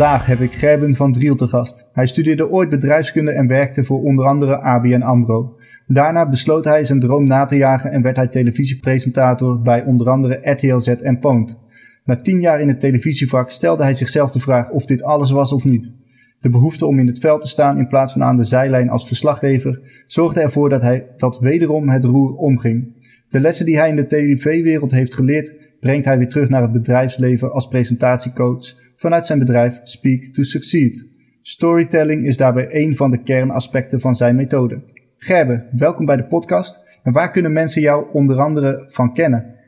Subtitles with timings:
[0.00, 1.88] Vandaag heb ik Gerben van Driel te gast.
[1.92, 5.56] Hij studeerde ooit bedrijfskunde en werkte voor onder andere ABN AMRO.
[5.86, 10.40] Daarna besloot hij zijn droom na te jagen en werd hij televisiepresentator bij onder andere
[10.42, 11.58] RTL Z en Poont.
[12.04, 15.52] Na tien jaar in het televisievak stelde hij zichzelf de vraag of dit alles was
[15.52, 15.92] of niet.
[16.40, 19.06] De behoefte om in het veld te staan in plaats van aan de zijlijn als
[19.06, 23.08] verslaggever zorgde ervoor dat hij dat wederom het roer omging.
[23.28, 26.72] De lessen die hij in de tv-wereld heeft geleerd, brengt hij weer terug naar het
[26.72, 31.06] bedrijfsleven als presentatiecoach vanuit zijn bedrijf Speak to Succeed.
[31.42, 34.82] Storytelling is daarbij een van de kernaspecten van zijn methode.
[35.18, 36.80] Gerbe, welkom bij de podcast.
[37.02, 39.58] En waar kunnen mensen jou onder andere van kennen?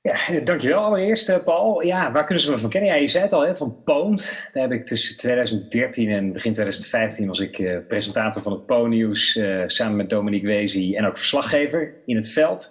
[0.00, 1.82] Ja, dankjewel allereerst, eh, Paul.
[1.82, 2.90] Ja, waar kunnen ze me van kennen?
[2.90, 4.48] Ja, je zei het al, van Poont.
[4.52, 9.36] Daar heb ik tussen 2013 en begin 2015 was ik uh, presentator van het Po-nieuws
[9.36, 12.68] uh, samen met Dominique Wezi en ook verslaggever in het veld.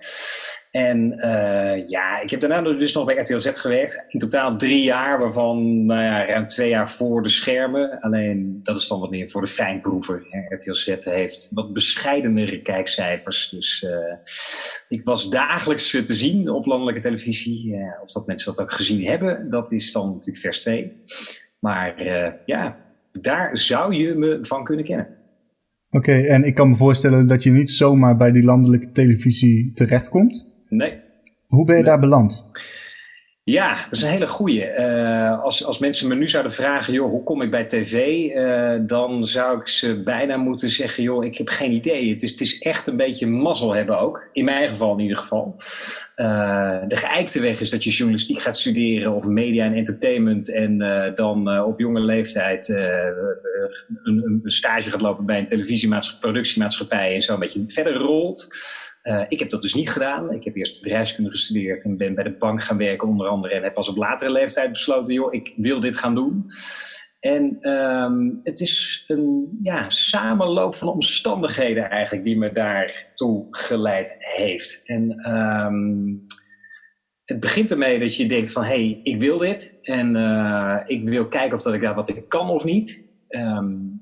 [0.74, 4.06] En uh, ja, ik heb daarna dus nog bij RTL Z gewerkt.
[4.08, 8.00] In totaal drie jaar, waarvan nou ja, ruim twee jaar voor de schermen.
[8.00, 10.28] Alleen dat is dan wat meer voor de fijnproever.
[10.50, 13.50] RTL Z heeft wat bescheidenere kijkcijfers.
[13.50, 13.92] Dus uh,
[14.88, 17.76] ik was dagelijks te zien op landelijke televisie.
[18.02, 20.92] Of dat mensen dat ook gezien hebben, dat is dan natuurlijk vers 2.
[21.60, 22.04] Maar
[22.46, 22.78] ja,
[23.12, 25.08] daar zou je me van kunnen kennen.
[25.90, 30.52] Oké, en ik kan me voorstellen dat je niet zomaar bij die landelijke televisie terechtkomt.
[30.76, 31.02] Nee.
[31.48, 32.44] Hoe ben je daar beland?
[33.46, 34.78] Ja, dat is een hele goeie.
[34.78, 37.96] Uh, als, als mensen me nu zouden vragen, joh, hoe kom ik bij tv?
[38.36, 42.10] Uh, dan zou ik ze bijna moeten zeggen, joh, ik heb geen idee.
[42.10, 44.30] Het is, het is echt een beetje mazzel hebben ook.
[44.34, 45.56] In mijn geval in ieder geval.
[46.16, 50.52] Uh, de geëikte weg is dat je journalistiek gaat studeren of media en entertainment.
[50.52, 50.78] En
[51.16, 57.34] dan op jonge leeftijd een, een, stage gaat lopen bij een televisiemaatschappij, productiemaatschappij en zo
[57.34, 58.48] een beetje verder rolt.
[59.03, 60.31] Uh, ik heb dat dus niet gedaan.
[60.31, 63.53] Ik heb eerst bedrijfskunde gestudeerd en ben bij de bank gaan werken onder andere.
[63.53, 66.45] En heb pas op latere leeftijd besloten, joh, ik wil dit gaan doen.
[67.19, 74.81] En um, het is een ja, samenloop van omstandigheden eigenlijk die me daartoe geleid heeft.
[74.86, 76.25] En um,
[77.25, 79.80] het begint ermee dat je denkt van, hé, hey, ik wil dit.
[79.81, 83.02] En uh, ik wil kijken of dat ik daar wat ik kan of niet.
[83.36, 84.02] Um,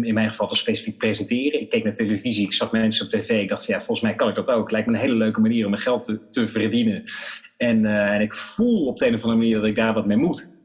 [0.00, 1.60] in mijn geval dus specifiek presenteren.
[1.60, 3.30] Ik keek naar televisie, ik zag mensen op tv.
[3.30, 4.70] Ik dacht van ja, volgens mij kan ik dat ook.
[4.70, 7.04] Lijkt me een hele leuke manier om mijn geld te, te verdienen.
[7.56, 10.06] En, uh, en, ik voel op de een of andere manier dat ik daar wat
[10.06, 10.56] mee moet.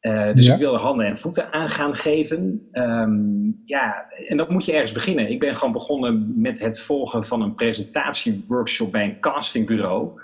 [0.00, 0.52] Uh, dus ja.
[0.52, 2.68] ik wil handen en voeten aan gaan geven.
[2.72, 5.30] Um, ja, en dat moet je ergens beginnen.
[5.30, 10.20] Ik ben gewoon begonnen met het volgen van een presentatieworkshop bij een castingbureau.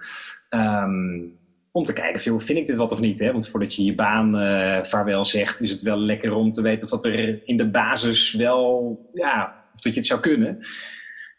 [0.51, 1.39] Um,
[1.73, 3.19] om te kijken, joh, vind ik dit wat of niet?
[3.19, 3.33] Hè?
[3.33, 6.85] Want voordat je je baan uh, vaarwel zegt, is het wel lekker om te weten
[6.85, 10.59] of dat er in de basis wel, ja, of dat je het zou kunnen.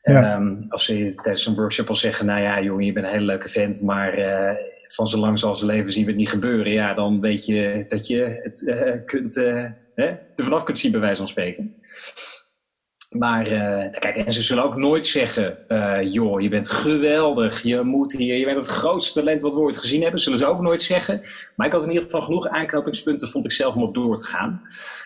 [0.01, 0.35] Ja.
[0.35, 3.25] Um, als ze tijdens een workshop al zeggen, nou ja, jongen, je bent een hele
[3.25, 4.51] leuke vent, maar uh,
[4.87, 6.71] van zo lang zal ze leven zien we het niet gebeuren.
[6.71, 10.05] Ja, dan weet je dat je het uh, kunt, hè,
[10.35, 11.75] er vanaf kunt zien, bij wijze van spreken.
[13.11, 17.81] Maar uh, kijk, en ze zullen ook nooit zeggen: uh, joh, je bent geweldig, je
[17.81, 20.19] moet hier, je bent het grootste talent wat we ooit gezien hebben.
[20.19, 21.21] Zullen ze ook nooit zeggen.
[21.55, 24.25] Maar ik had in ieder geval genoeg aanknopingspunten, vond ik zelf, om op door te
[24.25, 24.61] gaan.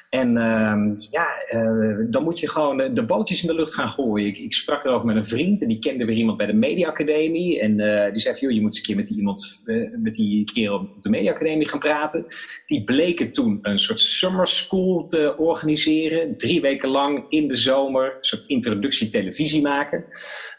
[0.10, 4.28] En uh, ja, uh, dan moet je gewoon de balletjes in de lucht gaan gooien.
[4.28, 7.60] Ik, ik, sprak erover met een vriend en die kende weer iemand bij de Mediaacademie.
[7.60, 7.78] En
[8.12, 9.62] die zei: joh, je moet eens een keer met die iemand,
[10.04, 12.26] met die kerel op de Mediaacademie gaan praten.
[12.66, 17.94] Die bleken toen een soort summer school te organiseren, drie weken lang in de zomer
[18.04, 20.06] een soort introductie televisie maken.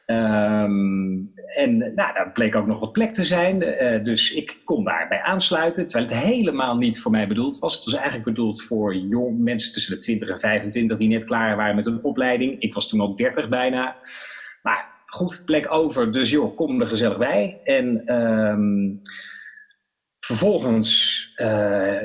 [0.06, 3.62] Um, en nou, daar bleek ook nog wat plek te zijn.
[3.62, 5.86] Uh, dus ik kon daarbij aansluiten.
[5.86, 7.74] Terwijl het helemaal niet voor mij bedoeld was.
[7.74, 11.56] Het was eigenlijk bedoeld voor jong mensen tussen de 20 en 25 die net klaar
[11.56, 12.60] waren met een opleiding.
[12.60, 13.96] Ik was toen al 30 bijna.
[14.62, 16.12] Maar goed, plek over.
[16.12, 17.60] Dus joh, kom er gezellig bij.
[17.64, 19.00] En um,
[20.20, 21.98] vervolgens, uh,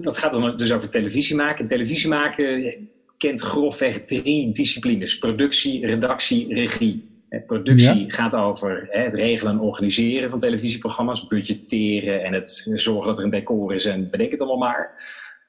[0.00, 1.66] dat gaat dan dus over televisie maken.
[1.66, 2.88] Televisie maken
[3.20, 7.08] kent grofweg drie disciplines: productie, redactie, regie.
[7.46, 8.12] Productie ja.
[8.12, 13.30] gaat over het regelen en organiseren van televisieprogramma's, budgetteren en het zorgen dat er een
[13.30, 14.94] decor is en bedenk het allemaal maar.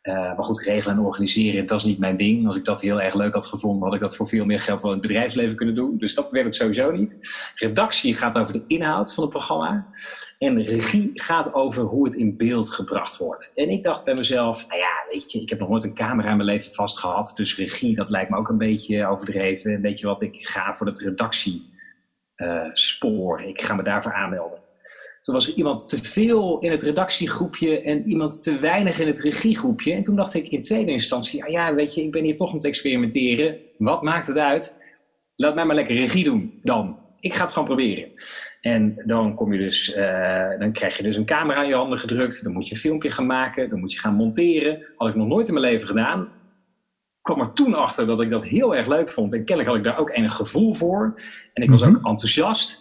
[0.03, 2.47] Uh, maar goed, regelen en organiseren, dat is niet mijn ding.
[2.47, 4.81] Als ik dat heel erg leuk had gevonden, had ik dat voor veel meer geld
[4.81, 5.97] wel in het bedrijfsleven kunnen doen.
[5.97, 7.19] Dus dat werd het sowieso niet.
[7.55, 9.87] Redactie gaat over de inhoud van het programma.
[10.37, 13.51] En regie gaat over hoe het in beeld gebracht wordt.
[13.55, 16.29] En ik dacht bij mezelf, nou ja, weet je, ik heb nog nooit een camera
[16.29, 17.31] in mijn leven vast gehad.
[17.35, 19.81] Dus regie, dat lijkt me ook een beetje overdreven.
[19.81, 23.41] Weet je wat, ik ga voor het redactiespoor.
[23.41, 24.60] Uh, ik ga me daarvoor aanmelden.
[25.21, 29.19] Toen was er iemand te veel in het redactiegroepje en iemand te weinig in het
[29.19, 29.93] regiegroepje.
[29.93, 32.53] En toen dacht ik in tweede instantie, ja, ja weet je, ik ben hier toch
[32.53, 33.57] om te experimenteren.
[33.77, 34.79] Wat maakt het uit?
[35.35, 36.99] Laat mij maar lekker regie doen dan.
[37.19, 38.11] ik ga het gewoon proberen.
[38.61, 41.99] En dan, kom je dus, uh, dan krijg je dus een camera in je handen
[41.99, 42.43] gedrukt.
[42.43, 43.69] Dan moet je een filmpje gaan maken.
[43.69, 44.85] Dan moet je gaan monteren.
[44.97, 46.29] Had ik nog nooit in mijn leven gedaan.
[47.21, 49.33] kwam er toen achter dat ik dat heel erg leuk vond.
[49.33, 51.13] En kennelijk had ik daar ook enig gevoel voor.
[51.53, 52.80] En ik was ook enthousiast.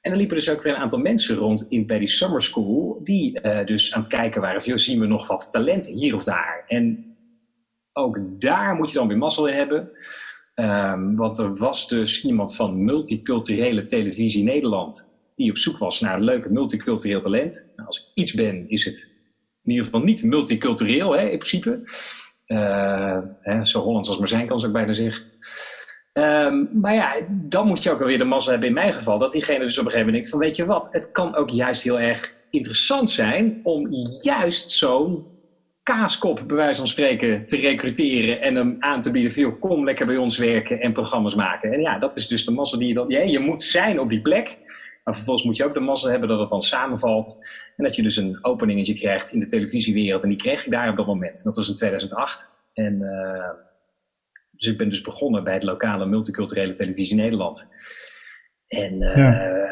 [0.00, 3.00] En dan liepen dus ook weer een aantal mensen rond in, bij die summer school.
[3.02, 6.24] Die uh, dus aan het kijken waren van, zien we nog wat talent hier of
[6.24, 6.64] daar.
[6.66, 7.16] En
[7.92, 9.90] ook daar moet je dan weer mazzel in hebben.
[10.54, 16.20] Um, want er was dus iemand van multiculturele televisie Nederland die op zoek was naar
[16.20, 17.70] leuke multicultureel talent.
[17.76, 19.12] Nou, als ik iets ben, is het
[19.62, 21.80] in ieder geval niet multicultureel hè, in principe.
[22.46, 25.24] Uh, hè, zo Hollands als maar zijn kan, zou ik bijna zeggen.
[26.12, 29.18] Um, maar ja, dan moet je ook alweer de massa hebben in mijn geval.
[29.18, 31.50] Dat diegene dus op een gegeven moment denkt van weet je wat, het kan ook
[31.50, 33.88] juist heel erg interessant zijn om
[34.22, 35.26] juist zo'n
[35.82, 39.32] kaaskop, bij wijze van spreken, te recruteren en hem aan te bieden.
[39.32, 41.72] Veel, kom lekker bij ons werken en programma's maken.
[41.72, 43.08] En ja, dat is dus de massa die je dan.
[43.08, 44.58] Je moet zijn op die plek.
[45.04, 47.38] Maar vervolgens moet je ook de massa hebben dat het dan samenvalt.
[47.76, 50.22] En dat je dus een openingetje krijgt in de televisiewereld.
[50.22, 51.44] En die kreeg ik daar op dat moment.
[51.44, 52.50] Dat was in 2008.
[52.74, 53.69] En uh,
[54.60, 57.66] dus ik ben dus begonnen bij het lokale multiculturele televisie Nederland.
[58.66, 59.62] En uh, ja.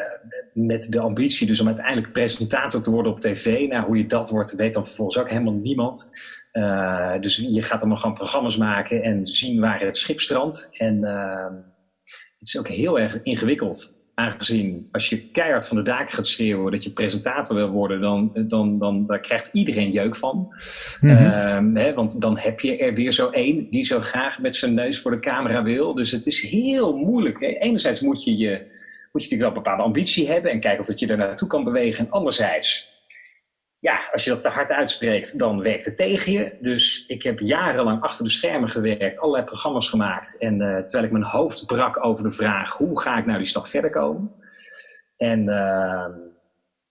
[0.53, 3.67] met de ambitie dus om uiteindelijk presentator te worden op tv.
[3.67, 6.09] Nou, hoe je dat wordt, weet dan vervolgens ook helemaal niemand.
[6.53, 10.69] Uh, dus je gaat dan nog gewoon programma's maken en zien waar het schip strandt.
[10.71, 11.03] En
[12.37, 16.71] het is ook heel erg ingewikkeld aangezien als je keihard van de daken gaat schreeuwen
[16.71, 20.53] dat je presentator wil worden, dan, dan, dan daar krijgt iedereen jeuk van.
[21.01, 21.75] Mm -hmm.
[21.75, 24.99] hè, want dan heb je er weer zo één die zo graag met zijn neus
[24.99, 25.93] voor de camera wil.
[25.93, 27.39] Dus het is heel moeilijk.
[27.39, 27.47] Hè.
[27.47, 28.49] Enerzijds moet je, je,
[29.11, 31.47] moet je natuurlijk wel een bepaalde ambitie hebben en kijken of dat je er naartoe
[31.47, 32.05] kan bewegen.
[32.05, 32.88] En anderzijds
[33.79, 36.57] ja, als je dat te hard uitspreekt, dan werkt het tegen je.
[36.61, 40.37] Dus ik heb jarenlang achter de schermen gewerkt, allerlei programma's gemaakt.
[40.37, 43.47] En uh, terwijl ik mijn hoofd brak over de vraag, hoe ga ik nou die
[43.47, 44.31] stap verder komen?
[45.17, 46.05] En uh,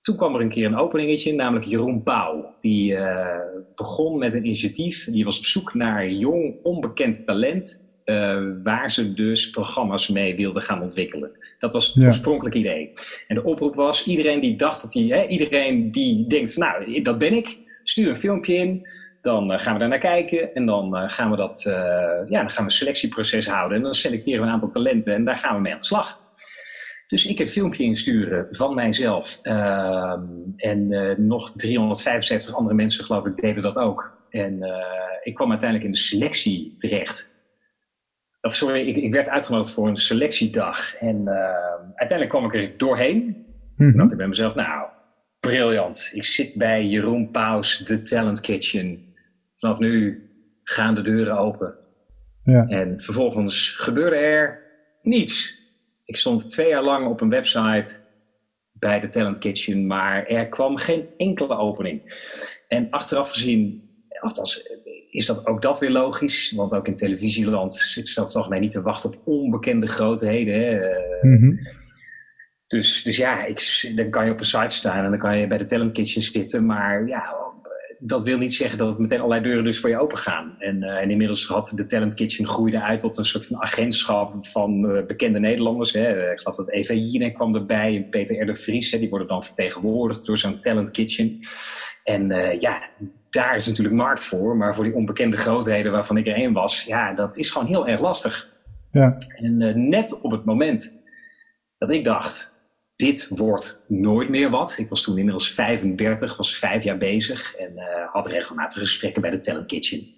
[0.00, 2.54] toen kwam er een keer een openingetje, namelijk Jeroen Pauw.
[2.60, 3.38] Die uh,
[3.74, 7.86] begon met een initiatief, die was op zoek naar jong, onbekend talent...
[8.62, 11.30] waar ze dus programma's mee wilden gaan ontwikkelen.
[11.58, 12.06] Dat was het ja.
[12.06, 12.92] oorspronkelijke idee.
[13.26, 17.02] En de oproep was, iedereen die dacht dat hij, hè, iedereen die denkt van nou,
[17.02, 18.88] dat ben ik, stuur een filmpje in.
[19.20, 21.62] Dan uh, gaan we daar naar kijken en dan uh, gaan we dat,
[22.28, 23.76] ja, dan gaan we een selectieproces houden.
[23.76, 26.26] En dan selecteren we een aantal talenten en daar gaan we mee aan de slag.
[27.06, 29.38] Dus ik heb een filmpje insturen van mijzelf.
[29.42, 30.22] Ehm,
[30.56, 30.88] en
[31.26, 34.16] nog 375 andere mensen, geloof ik, deden dat ook.
[34.30, 34.62] En
[35.22, 37.27] ik kwam uiteindelijk in de selectie terecht
[38.48, 40.94] of sorry, ik, ik, werd uitgenodigd voor een selectiedag.
[40.94, 41.32] En uh,
[41.94, 43.16] uiteindelijk kwam ik er doorheen.
[43.16, 43.44] Mm
[43.76, 43.88] -hmm.
[43.88, 44.88] Toen dacht ik bij mezelf, nou,
[45.40, 46.10] briljant.
[46.12, 49.14] Ik zit bij Jeroen Paus, The Talent Kitchen.
[49.54, 50.22] Vanaf nu
[50.62, 51.74] gaan de deuren open.
[52.42, 52.66] Ja.
[52.66, 54.62] En vervolgens gebeurde er
[55.02, 55.56] niets.
[56.04, 58.00] Ik stond twee jaar lang op een website
[58.72, 62.02] bij de Talent Kitchen, maar er kwam geen enkele opening.
[62.68, 63.90] En achteraf gezien,
[64.20, 64.78] althans,
[65.10, 66.52] is dat ook dat weer logisch.
[66.56, 70.54] Want ook in televisieland zit ze toch mij niet te wachten op onbekende grootheden.
[70.54, 70.78] Hè?
[71.20, 71.58] Mm -hmm.
[72.66, 75.46] dus, dus ja, ik, dan kan je op een site staan en dan kan je
[75.46, 76.66] bij de Talent Kitchen zitten.
[76.66, 77.36] Maar ja,
[77.98, 80.54] dat wil niet zeggen dat het meteen allerlei deuren dus voor je open gaan.
[80.58, 84.46] En, uh, en inmiddels had de Talent Kitchen groeide uit tot een soort van agentschap
[84.46, 85.92] van uh, bekende Nederlanders.
[85.92, 86.32] Hè.
[86.32, 88.56] Ik geloof dat Eva Jinek kwam erbij en Peter R.
[88.56, 88.90] Vries.
[88.90, 88.98] Hè.
[88.98, 91.38] Die worden dan vertegenwoordigd door zo'n Talent Kitchen.
[92.04, 92.82] En uh, ja,
[93.30, 94.56] daar is natuurlijk markt voor.
[94.56, 97.88] Maar voor die onbekende grootheden waarvan ik er één was, ja, dat is gewoon heel
[97.88, 98.56] erg lastig.
[98.92, 99.18] Ja.
[99.28, 101.02] En uh, net op het moment
[101.78, 102.56] dat ik dacht,
[102.96, 104.78] dit wordt nooit meer wat.
[104.78, 109.30] Ik was toen inmiddels 35, was vijf jaar bezig en uh, had regelmatig gesprekken bij
[109.30, 110.14] de Talent Kitchen.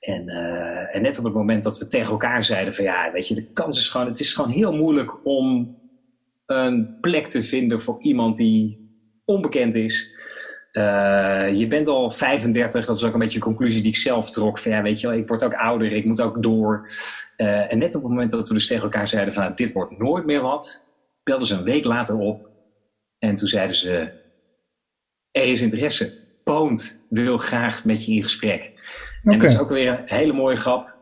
[0.00, 3.28] En, uh, en, net op het moment dat we tegen elkaar zeiden van ja, weet
[3.28, 5.76] je, de kans is gewoon, het is gewoon heel moeilijk om
[6.46, 8.90] een plek te vinden voor iemand die
[9.24, 10.15] onbekend is.
[10.76, 14.30] Uh, je bent al 35, dat is ook een beetje een conclusie die ik zelf
[14.30, 14.58] trok.
[14.58, 16.90] Van ja, weet je wel, ik word ook ouder, ik moet ook door.
[17.36, 19.98] Uh, en net op het moment dat we dus tegen elkaar zeiden van dit wordt
[19.98, 20.84] nooit meer wat,
[21.22, 22.48] belden ze een week later op.
[23.18, 24.12] En toen zeiden ze,
[25.30, 26.24] er is interesse.
[26.44, 28.62] Poont wil graag met je in gesprek.
[28.62, 29.34] Okay.
[29.34, 30.94] En dat is ook weer een hele mooie grap.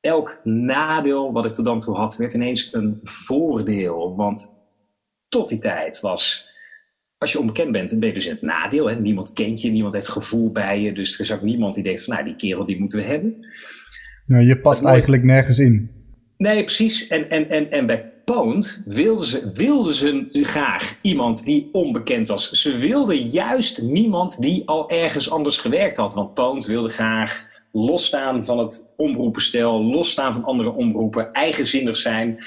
[0.00, 4.16] Elk nadeel wat ik tot dan toe had, werd ineens een voordeel.
[4.16, 4.52] Want
[5.28, 6.54] tot die tijd was
[7.18, 8.86] als je onbekend bent, dan ben je dus het nadeel.
[8.86, 9.00] Hè?
[9.00, 10.92] Niemand kent je, niemand heeft gevoel bij je.
[10.92, 13.46] Dus er is ook niemand die denkt van, nou, die kerel die moeten we hebben.
[14.26, 15.90] Ja, je past eigenlijk nergens in.
[16.36, 17.06] Nee, precies.
[17.06, 22.50] En, en, en, en bij Poont wilden ze, wilden ze graag iemand die onbekend was.
[22.50, 26.14] Ze wilden juist niemand die al ergens anders gewerkt had.
[26.14, 32.38] Want Poont wilde graag losstaan van het omroepenstel, losstaan van andere omroepen, eigenzinnig zijn.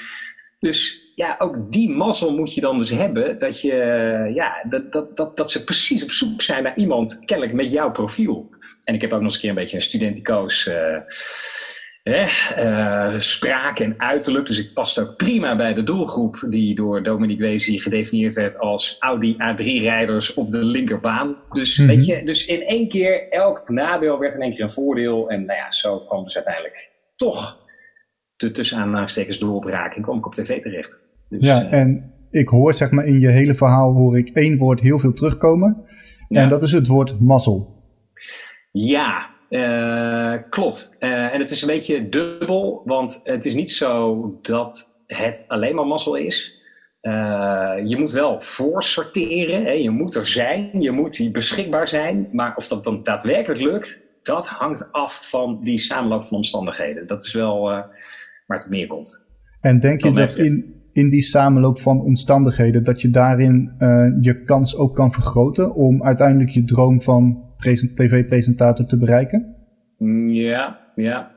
[0.58, 3.38] Dus ja, ook die mazzel moet je dan dus hebben.
[3.38, 3.74] Dat, je,
[4.34, 7.90] ja, dat, dat, dat, dat ze precies op zoek zijn naar iemand, kennelijk met jouw
[7.90, 8.50] profiel.
[8.84, 10.96] En ik heb ook nog eens een keer een beetje een studenticoos uh,
[12.04, 14.46] uh, spraak en uiterlijk.
[14.46, 18.96] Dus ik paste ook prima bij de doelgroep die door Dominique Wezi gedefinieerd werd als
[18.98, 21.36] Audi A3-rijders op de linkerbaan.
[21.50, 24.70] Dus, mm weet je, dus in één keer, elk nadeel werd in één keer een
[24.70, 25.28] voordeel.
[25.28, 27.59] En nou ja, zo kwam dus uiteindelijk toch
[28.40, 30.98] de tussen aanhalingstekens doorbraak kom ik op tv terecht.
[31.28, 34.58] Dus, ja, uh, en ik hoor zeg maar in je hele verhaal hoor ik één
[34.58, 35.84] woord heel veel terugkomen.
[36.28, 36.42] Ja.
[36.42, 37.82] En dat is het woord mazzel.
[38.70, 40.96] Ja, uh, klopt.
[41.00, 45.74] Uh, en het is een beetje dubbel, want het is niet zo dat het alleen
[45.74, 46.62] maar mazzel is.
[47.02, 49.70] Uh, je moet wel voorsorteren, hè?
[49.70, 52.28] je moet er zijn, je moet beschikbaar zijn.
[52.32, 57.06] Maar of dat dan daadwerkelijk lukt, dat hangt af van die samenloop van omstandigheden.
[57.06, 57.84] Dat is wel
[58.50, 59.28] waar het meer komt.
[59.60, 63.72] En denk je dat in, in die samenloop van omstandigheden, dat je daarin
[64.20, 67.44] je kans ook kan vergroten om uiteindelijk je droom van
[67.94, 69.56] tv-presentator te bereiken?
[70.26, 71.30] Ja, ja.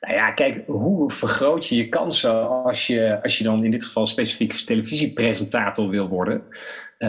[0.00, 3.84] Nou ja, kijk, hoe vergroot je je kansen als je, als je dan in dit
[3.84, 6.42] geval specifiek televisiepresentator wil worden?
[6.98, 7.08] Uh,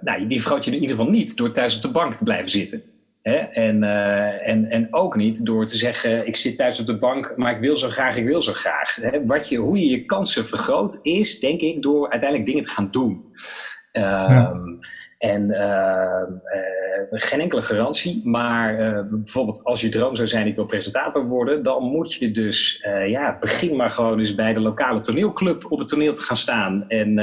[0.00, 2.50] nou, die vergroot je in ieder geval niet door thuis op de bank te blijven
[2.50, 2.82] zitten.
[3.28, 3.36] Hè?
[3.36, 7.32] En, uh, en, en ook niet door te zeggen, ik zit thuis op de bank,
[7.36, 8.96] maar ik wil zo graag, ik wil zo graag.
[8.96, 9.26] Hè?
[9.26, 12.90] Wat je, hoe je je kansen vergroot is, denk ik, door uiteindelijk dingen te gaan
[12.90, 13.24] doen.
[13.92, 14.28] Ja.
[14.28, 14.76] Ehm,
[15.18, 16.22] en uh,
[17.10, 21.26] uh, geen enkele garantie, maar uh, bijvoorbeeld als je droom zou zijn, ik wil presentator
[21.26, 25.78] worden, dan moet je dus, ja, begin maar gewoon eens bij de lokale toneelclub op
[25.78, 26.84] het toneel te gaan staan.
[26.88, 27.18] En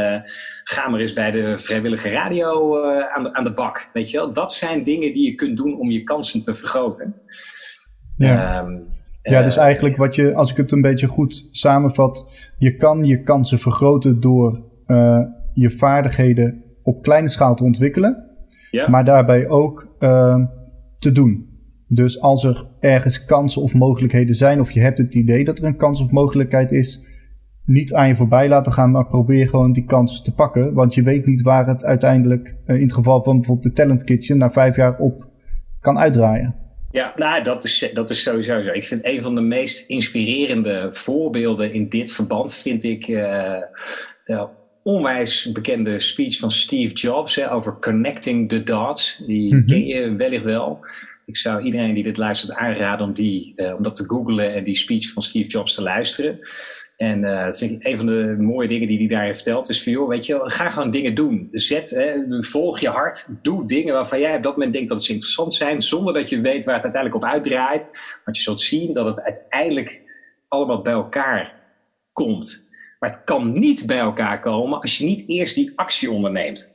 [0.68, 2.80] ga maar eens bij de vrijwillige radio
[3.16, 3.90] aan, de, aan de bak.
[3.94, 7.16] Weet je wel, dat zijn dingen die je kunt doen om je kansen te vergroten.
[8.18, 8.64] Ja.
[8.64, 12.26] Um, ja, dus eigenlijk wat je, als ik het een beetje goed samenvat,
[12.58, 14.64] je kan je kansen vergroten door
[15.54, 18.26] je vaardigheden op kleine schaal te ontwikkelen,
[18.72, 18.90] ja.
[18.90, 20.46] maar daarbij ook uh,
[21.00, 21.50] te doen.
[21.88, 25.66] Dus als er ergens kansen of mogelijkheden zijn, of je hebt het idee dat er
[25.66, 27.06] een kans of mogelijkheid is,
[27.66, 30.74] niet aan je voorbij laten gaan, maar probeer gewoon die kans te pakken.
[30.74, 34.04] Want je weet niet waar het uiteindelijk, uh, in het geval van bijvoorbeeld de Talent
[34.04, 35.28] Kitchen, na vijf jaar op
[35.82, 36.56] kan uitdraaien.
[36.92, 38.72] Ja, nou, dat is, dat is sowieso zo.
[38.72, 43.08] Ik vind een van de meest inspirerende voorbeelden in dit verband, vind ik.
[43.08, 44.44] Uh,
[44.84, 49.24] onwijs bekende speech van Steve Jobs hè, over connecting the dots.
[49.26, 49.68] Die mm -hmm.
[49.68, 50.80] ken je wellicht wel.
[51.26, 54.64] Ik zou iedereen die dit luistert aanraden om, die, uh, om dat te googlen en
[54.64, 56.40] die speech van Steve Jobs te luisteren.
[56.98, 59.70] En uh, dat vind ik een van de mooie dingen die hij daar heeft verteld.
[59.70, 61.48] Is van, joh, weet je, ga gewoon dingen doen.
[61.52, 63.28] Zet, hè, volg je hart.
[63.42, 65.82] Doe dingen waarvan jij op dat moment denkt dat ze interessant zijn.
[65.82, 67.92] Zonder dat je weet waar het uiteindelijk op uitdraait.
[68.26, 70.02] Want je zult zien dat het uiteindelijk
[70.48, 71.54] allemaal bij elkaar
[72.14, 72.70] komt.
[73.00, 76.74] Maar het kan niet bij elkaar komen als je niet eerst die actie onderneemt.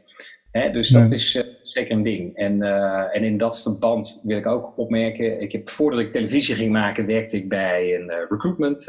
[0.51, 2.37] Hè, dus dat is uh, zeker een ding.
[2.37, 5.41] En, uh, en in dat verband wil ik ook opmerken.
[5.41, 8.89] Ik heb, voordat ik televisie ging maken, werkte ik bij een recruitment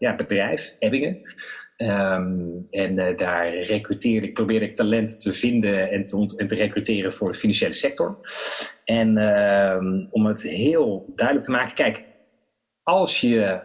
[0.00, 1.20] ja, bedrijf, Ebbingen.
[1.76, 7.12] Um, en daar recruteerde ik, probeerde ik talent te vinden en te, en te recruteren
[7.12, 8.18] voor de financiële sector.
[8.84, 12.04] En um, om het heel duidelijk te maken, kijk,
[12.82, 13.60] als je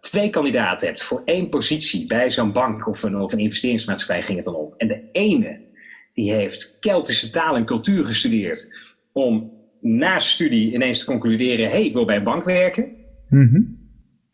[0.00, 4.36] twee kandidaten hebt voor één positie bij zo'n bank of een, of een investeringsmaatschappij ging
[4.36, 4.74] het dan om.
[4.76, 5.60] En de ene
[6.12, 11.92] die heeft Keltische taal en cultuur gestudeerd om na studie ineens te concluderen, hey, ik
[11.92, 12.96] wil bij een bank werken.
[13.28, 13.83] Mm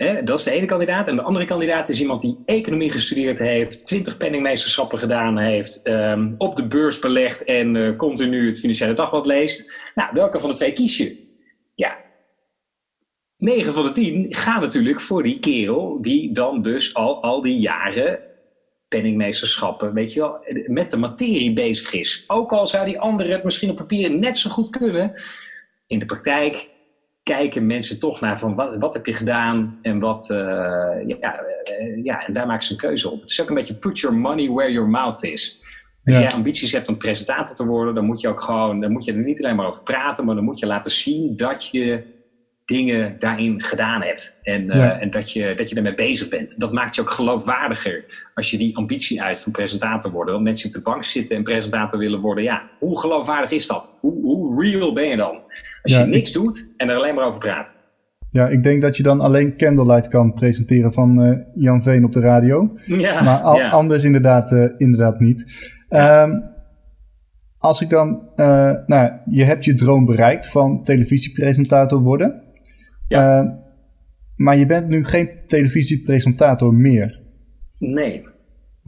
[0.01, 1.09] dat is de ene kandidaat.
[1.09, 6.35] En de andere kandidaat is iemand die economie gestudeerd heeft, 20 penningmeesterschappen gedaan heeft, um,
[6.39, 9.73] op de beurs belegd en uh, continu het Financiële Dagblad leest.
[9.95, 11.29] Nou, welke van de twee kies je?
[11.75, 11.99] Ja,
[13.37, 17.59] 9 van de 10 gaan natuurlijk voor die kerel die dan dus al, al die
[17.59, 18.19] jaren
[18.89, 22.25] penningmeesterschappen, weet je wel, met de materie bezig is.
[22.27, 25.15] Ook al zou die andere het misschien op papier net zo goed kunnen,
[25.87, 26.71] in de praktijk
[27.23, 30.39] kijken mensen toch naar van wat, wat heb je gedaan en wat, uh,
[31.05, 33.21] ja, uh, ja, en daar maken ze een keuze op.
[33.21, 35.59] Het is ook een beetje put your money where your mouth is.
[36.05, 36.23] Als ja.
[36.23, 39.13] jij ambities hebt om presentator te worden, dan moet je ook gewoon, dan moet je
[39.13, 42.19] er niet alleen maar over praten, maar dan moet je laten zien dat je
[42.65, 44.39] dingen daarin gedaan hebt.
[44.43, 46.61] En, uh, en dat, je, dat je ermee bezig bent.
[46.61, 50.33] Dat maakt je ook geloofwaardiger als je die ambitie uit van presentator worden.
[50.33, 52.45] Want mensen die op de bank zitten en presentator willen worden.
[52.45, 53.99] Ja, hoe geloofwaardig is dat?
[54.01, 55.39] Hoe, hoe real ben je dan?
[55.83, 56.35] Als ja, je niks ik...
[56.35, 57.79] doet en er alleen maar over praat.
[58.31, 62.13] Ja, ik denk dat je dan alleen Candlelight kan presenteren van uh, Jan Veen op
[62.13, 62.77] de radio.
[62.87, 63.71] Ja, maar al, ja.
[63.71, 65.45] anders inderdaad, uh, inderdaad niet.
[65.89, 66.23] Ja.
[66.23, 66.43] Um,
[67.59, 72.43] als ik dan, uh, nou, je hebt je droom bereikt van televisiepresentator worden.
[73.09, 73.43] Ja.
[73.43, 73.51] Uh,
[74.37, 77.21] maar je bent nu geen televisiepresentator meer.
[77.79, 78.25] Nee.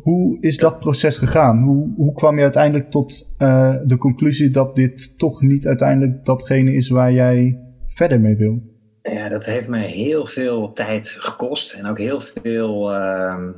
[0.02, 1.62] Hoe is dat proces gegaan?
[1.62, 6.74] Hoe, hoe kwam je uiteindelijk tot uh, de conclusie dat dit toch niet uiteindelijk datgene
[6.74, 8.62] is waar jij verder mee wil?
[9.02, 13.48] Ja, dat heeft mij heel veel tijd gekost en ook heel veel, uh,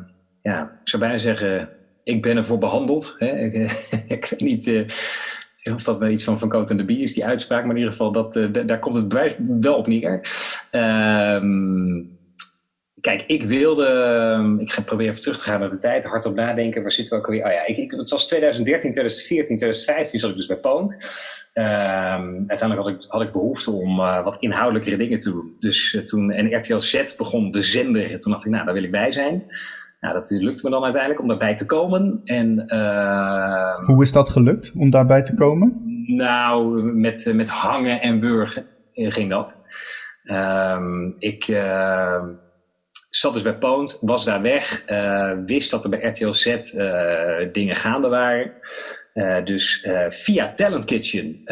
[0.43, 1.69] ja, ik zou bijna zeggen,
[2.05, 3.17] ik ben ervoor behandeld.
[3.19, 3.27] Hè?
[3.47, 3.55] Ik,
[4.09, 4.87] ik, weet niet uh,
[5.73, 7.77] of dat wel iets van Van Cote en de Bie is, die uitspraak, maar in
[7.77, 8.33] ieder geval, dat,
[8.67, 10.21] daar komt het wel op neer.
[10.71, 12.03] Ehm,
[13.05, 16.35] kijk, ik wilde, ehm, ik ga proberen even terug te gaan naar de tijd, hardop
[16.35, 17.45] nadenken, waar zitten we ook alweer?
[17.45, 20.93] Oh ja, ik, ik, het was 2013, 2014, 2015 zat ik dus bij Poont.
[21.55, 25.57] Um, uiteindelijk had ik, had ik behoefte om uh, wat inhoudelijkere dingen te doen.
[25.61, 28.83] Dus uh, toen, en RTL Z begon de zender, toen dacht ik, nou, daar wil
[28.83, 29.45] ik bij zijn.
[30.01, 32.21] Nou, dat lukte me dan uiteindelijk om daarbij te komen.
[32.25, 35.83] En, uh, Hoe is dat gelukt om daarbij te komen?
[36.07, 39.57] Nou, met, met hangen en wurgen ging dat.
[40.25, 41.47] Um, ik
[43.17, 47.53] zat dus bij Poont, was daar weg, uh, wist dat er bij RTL Z uh,
[47.53, 48.53] dingen gaande waren.
[49.15, 51.43] Uh, dus via Talent Kitchen,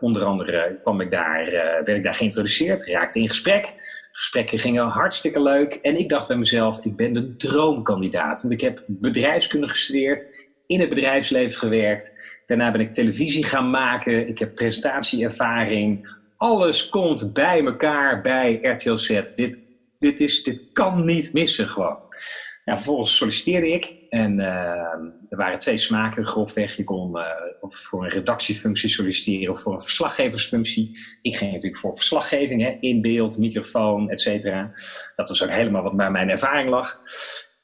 [0.00, 1.50] onder andere, kwam ik daar,
[1.84, 3.74] werd ik daar geïntroduceerd, raakte in gesprek.
[4.12, 5.74] Gesprekken gingen hartstikke leuk.
[5.74, 8.40] En ik dacht bij mezelf, ik ben de droomkandidaat.
[8.40, 12.14] Want ik heb bedrijfskunde gestudeerd, in het bedrijfsleven gewerkt.
[12.46, 14.28] Daarna ben ik televisie gaan maken.
[14.28, 16.08] Ik heb presentatieervaring.
[16.36, 19.34] Alles komt bij elkaar bij RTL Z.
[19.34, 19.58] Dit
[20.02, 21.98] dit, is, dit kan niet missen gewoon.
[22.64, 24.46] Nou, vervolgens solliciteerde ik en uh,
[25.28, 26.76] er waren twee smaken grofweg.
[26.76, 27.24] Je kon uh,
[27.60, 30.98] voor een redactiefunctie solliciteren of voor een verslaggeversfunctie.
[31.22, 34.72] Ik ging natuurlijk voor verslaggeving, hè, in beeld, microfoon, et cetera.
[35.14, 37.00] Dat was ook helemaal wat bij mijn ervaring lag.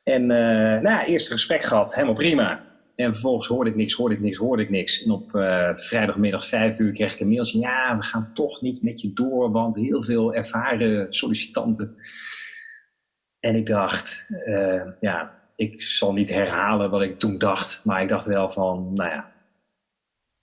[0.02, 2.67] En uh, nou ja, eerste gesprek gehad, helemaal prima.
[2.99, 5.05] En vervolgens hoorde ik niks, hoorde ik niks, hoorde ik niks.
[5.05, 7.59] En op uh, vrijdagmiddag vijf uur kreeg ik een mailtje.
[7.59, 11.97] Ja, we gaan toch niet met je door, want heel veel ervaren sollicitanten.
[13.41, 17.84] En ik dacht, uh, ja, ik zal niet herhalen wat ik toen dacht.
[17.84, 19.32] Maar ik dacht wel van, nou ja.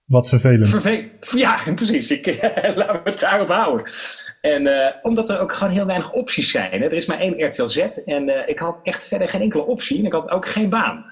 [0.05, 0.67] Wat vervelend.
[0.67, 2.11] Verve ja, precies.
[2.11, 2.25] Ik,
[2.75, 3.85] laat me het daarop houden.
[4.41, 6.81] En uh, omdat er ook gewoon heel weinig opties zijn.
[6.81, 6.85] Hè.
[6.85, 7.77] Er is maar één RTL Z.
[8.05, 9.99] En ik had echt verder geen enkele optie.
[9.99, 11.05] En ik had ook geen baan.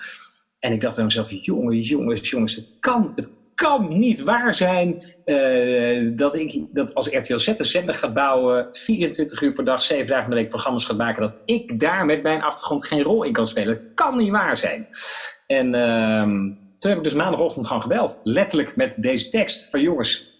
[0.63, 5.03] En ik dacht bij mezelf, jongens, jongens, jongens, het kan, het kan niet waar zijn
[5.25, 9.81] uh, dat ik dat als RTL Z een zender gaat bouwen, 24 uur per dag,
[9.81, 13.23] 7 dagen per week programma's gaat maken, dat ik daar met mijn achtergrond geen rol
[13.23, 13.73] in kan spelen.
[13.73, 14.87] Dat kan niet waar zijn.
[15.47, 16.21] En uh,
[16.77, 20.39] toen heb ik dus maandagochtend gewoon gebeld, letterlijk met deze tekst van jongens,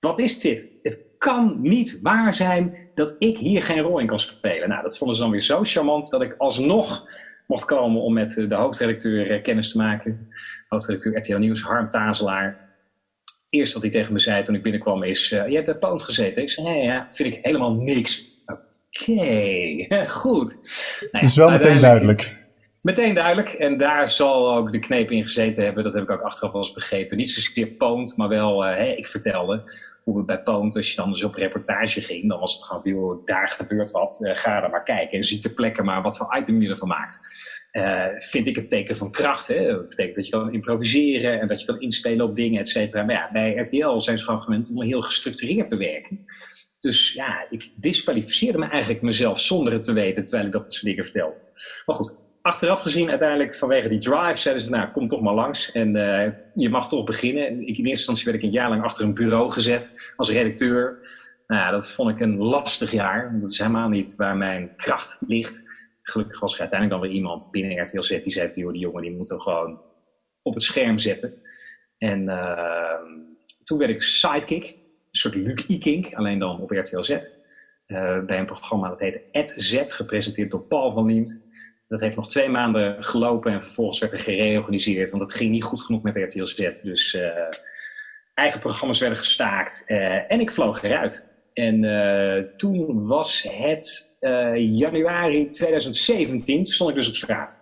[0.00, 0.78] wat is dit?
[0.82, 4.68] Het kan niet waar zijn dat ik hier geen rol in kan spelen.
[4.68, 7.08] Nou, dat vonden ze dan weer zo charmant dat ik alsnog
[7.50, 10.28] mocht komen om met de hoofdredacteur kennis te maken.
[10.68, 12.68] Hoofdredacteur RTL Nieuws, Harm Tazelaar.
[13.48, 16.02] Eerst wat hij tegen me zei toen ik binnenkwam is, uh, je hebt bij Poont
[16.02, 16.42] gezeten.
[16.42, 18.24] Ik zei, ja, ja, vind ik helemaal niks.
[18.46, 18.60] Oké,
[19.10, 20.58] okay, goed.
[21.10, 22.39] Nou ja, is wel meteen duidelijk.
[22.82, 23.48] Meteen duidelijk.
[23.48, 25.84] En daar zal ook de kneep in gezeten hebben.
[25.84, 27.16] Dat heb ik ook achteraf wel eens begrepen.
[27.16, 29.72] Niet zozeer Poont, maar wel, hey, ik vertelde
[30.04, 32.82] hoe we bij Poont, als je dan dus op reportage ging, dan was het gewoon
[32.82, 36.16] veel, daar gebeurt wat, uh, ga er maar kijken en zie ter plekke maar wat
[36.16, 37.18] voor item je ervan maakt.
[37.72, 39.46] Uh, vind ik het teken van kracht.
[39.46, 39.66] Hè?
[39.66, 43.02] Dat betekent dat je kan improviseren en dat je kan inspelen op dingen, et cetera.
[43.02, 46.24] Maar ja, bij RTL zijn ze gewoon gewend om heel gestructureerd te werken.
[46.80, 50.84] Dus ja, ik disqualificeerde me eigenlijk mezelf zonder het te weten, terwijl ik dat soort
[50.84, 51.36] dingen vertelde.
[51.86, 55.72] Maar goed, achteraf gezien uiteindelijk vanwege die drive zeiden ze, nou kom toch maar langs
[55.72, 57.48] en uh, je mag toch beginnen.
[57.48, 61.08] In eerste instantie werd ik een jaar lang achter een bureau gezet als redacteur.
[61.46, 63.38] Nou dat vond ik een lastig jaar.
[63.40, 65.68] Dat is helemaal niet waar mijn kracht ligt.
[66.02, 68.80] Gelukkig was er uiteindelijk dan weer iemand binnen RTL Z die zei van, joh, die
[68.80, 69.80] jongen die moeten gewoon
[70.42, 71.34] op het scherm zetten.
[71.98, 72.94] En uh,
[73.62, 77.10] toen werd ik sidekick, een soort Luc Ikink, alleen dan op RTL Z.
[77.10, 81.42] Uh, bij een programma dat heette Ed Z, gepresenteerd door Paul van Liemt.
[81.90, 85.64] Dat heeft nog twee maanden gelopen en vervolgens werd er gereorganiseerd, want het ging niet
[85.64, 86.82] goed genoeg met RTL Z.
[86.82, 87.22] Dus uh,
[88.34, 91.34] eigen programma's werden gestaakt uh, en ik vloog eruit.
[91.52, 94.18] En uh, toen was het
[94.56, 97.60] januari 2017, toen stond ik dus op straat.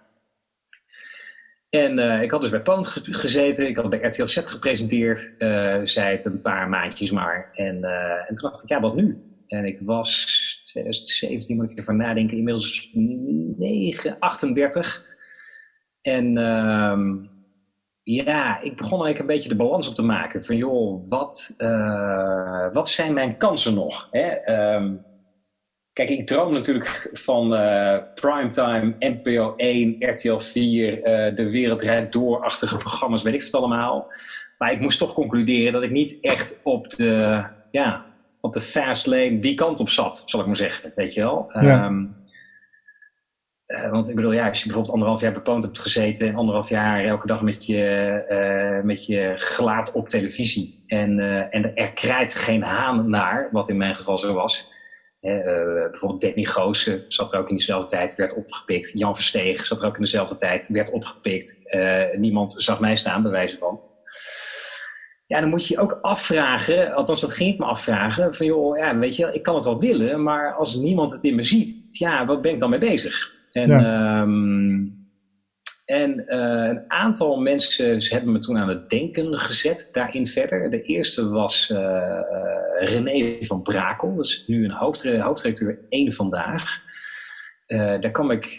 [1.71, 5.35] En ik had dus bij Poont gezeten, ik had bij RTL Z gepresenteerd,
[5.89, 7.51] zei het een paar maandjes maar.
[7.53, 9.23] En, en toen dacht ik, ja, wat nu?
[9.47, 15.07] En ik was 2017, moet ik ervan nadenken, inmiddels 9, 38.
[16.03, 16.99] En uh,
[18.03, 20.45] ja, ik begon eigenlijk een beetje de balans op te maken.
[20.45, 24.09] Van joh, wat, uh, wat zijn mijn kansen nog?
[24.11, 24.55] Hè?
[24.75, 25.05] Um,
[25.93, 32.13] kijk, ik droom natuurlijk van uh, primetime, NPO 1, RTL 4, uh, De Wereld Rijdt
[32.13, 34.13] Door-achtige programma's, weet ik het allemaal.
[34.59, 38.08] Maar ik moest toch concluderen dat ik niet echt op de, ja,
[38.49, 40.93] op de fast lane die kant op zat, zal ik maar zeggen.
[40.95, 41.51] Weet je wel?
[41.61, 41.85] Ja.
[41.85, 42.17] Um,
[43.69, 46.69] Uh, want ik bedoel, ja, als je bijvoorbeeld anderhalf jaar bepoond hebt gezeten en anderhalf
[46.69, 48.25] jaar elke dag met je,
[48.79, 53.69] uh, met je gelaat op televisie en, uh, en er krijgt geen haan naar, wat
[53.69, 54.73] in mijn geval zo was.
[55.21, 58.93] bijvoorbeeld Danny Goosen zat er ook in diezelfde tijd, werd opgepikt.
[58.95, 61.59] Jan Versteeg zat er ook in dezelfde tijd, werd opgepikt.
[62.17, 63.81] niemand zag mij staan, bij wijze van.
[65.29, 68.79] Ja, dan moet je je ook afvragen, althans dat ging ik me afvragen, van joh,
[68.79, 71.77] ja, weet je, ik kan het wel willen, maar als niemand het in me ziet,
[71.91, 73.35] ja, wat ben ik dan mee bezig?
[73.53, 74.87] En, ehm,
[75.85, 80.71] en uh, een aantal mensen hebben me toen aan het denken gezet daarin verder.
[80.71, 82.21] De eerste was uh,
[82.79, 86.83] René van Brakel, dat is nu een hoofd, hoofdredacteur één Vandaag.
[87.67, 88.57] daar kwam ik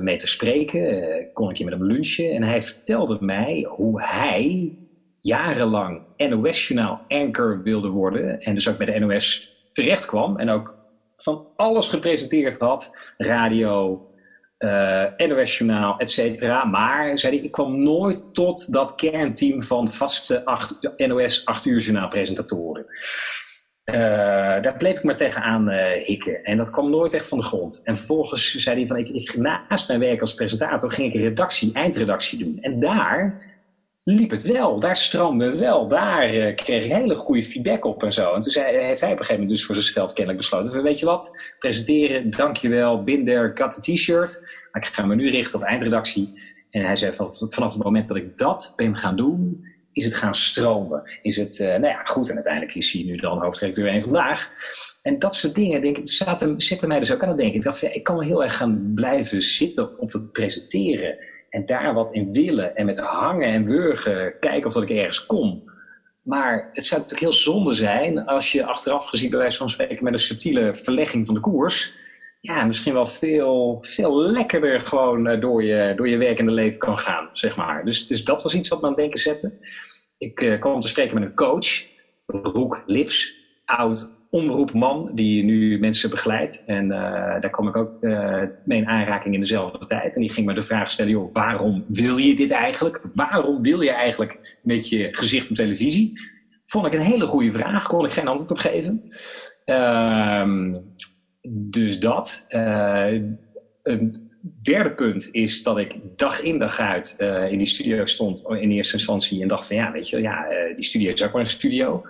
[0.00, 2.30] mee te spreken, kon ik hier met hem lunchen.
[2.30, 4.78] En hij vertelde mij hoe hij
[5.24, 8.40] jarenlang NOS-journaal anchor wilde worden.
[8.40, 10.36] En dus ook bij de NOS terecht kwam.
[10.36, 10.78] En ook
[11.16, 12.96] van alles gepresenteerd had.
[13.16, 14.06] Radio,
[14.58, 16.64] uh, NOS-journaal, et cetera.
[16.64, 20.42] Maar, zei hij, ik kwam nooit tot dat kernteam van vaste
[20.96, 22.86] NOS 8 uur journaalpresentatoren.
[23.84, 23.94] Uh,
[24.62, 26.42] daar bleef ik maar tegenaan uh, hikken.
[26.42, 27.80] En dat kwam nooit echt van de grond.
[27.84, 31.72] En vervolgens zei hij van, ik, ik, naast mijn werk als presentator ging ik redactie,
[31.72, 32.58] eindredactie doen.
[32.60, 33.52] En daar
[34.04, 34.80] liep het wel.
[34.80, 35.88] Daar stroomde het wel.
[35.88, 38.34] Daar uh, kreeg ik hele goede feedback op en zo.
[38.34, 40.82] En toen zei, heeft hij op een gegeven moment dus voor zichzelf kennelijk besloten.
[40.82, 44.40] Weet je wat, presenteren, dankjewel, binder, got the t-shirt.
[44.72, 46.40] Maar ik ga me nu richten op eindredactie.
[46.70, 50.14] En hij zei, van, vanaf het moment dat ik dat ben gaan doen, is het
[50.14, 51.02] gaan stromen.
[51.22, 52.28] Is het, uh, nou ja, goed.
[52.28, 54.50] En uiteindelijk is hij nu dan hoofdredacteur één vandaag.
[55.02, 57.56] En dat soort dingen, denk ik, zaten, zitten mij dus ook aan het denken.
[57.56, 61.16] Ik dacht, ik kan wel heel erg gaan blijven zitten op het presenteren
[61.54, 65.26] en daar wat in willen en met hangen en wurgen kijken of dat ik ergens
[65.26, 65.72] kom.
[66.22, 70.04] Maar het zou natuurlijk heel zonde zijn als je achteraf gezien bij wijze van spreken
[70.04, 71.94] met een subtiele verlegging van de koers,
[72.40, 76.98] ja, misschien wel veel, veel lekkerder gewoon eh, door je, door je werkende leven kan
[76.98, 77.84] gaan, zeg maar.
[77.84, 79.52] Dus, dus dat was iets wat me aan het denken zette.
[80.18, 81.84] Ik uh, kwam te spreken met een coach,
[82.24, 86.62] Roek Lips, oud omroepman die nu mensen begeleidt.
[86.66, 86.90] En uh,
[87.40, 90.14] daar kwam ik ook uh, mee in aanraking in dezelfde tijd.
[90.14, 93.02] En die ging me de vraag stellen, joh, waarom wil je dit eigenlijk?
[93.14, 96.20] Waarom wil je eigenlijk met je gezicht op televisie?
[96.66, 99.02] Vond ik een hele goede vraag, kon ik geen antwoord op geven.
[99.66, 100.74] Uh,
[101.48, 102.44] dus dat.
[102.48, 103.12] Uh,
[103.82, 104.30] een
[104.62, 107.16] derde punt is dat ik dag in dag uit
[107.50, 110.84] in die studio stond in eerste instantie en dacht van ja, weet je, ja, die
[110.84, 112.04] studio is ook maar een studio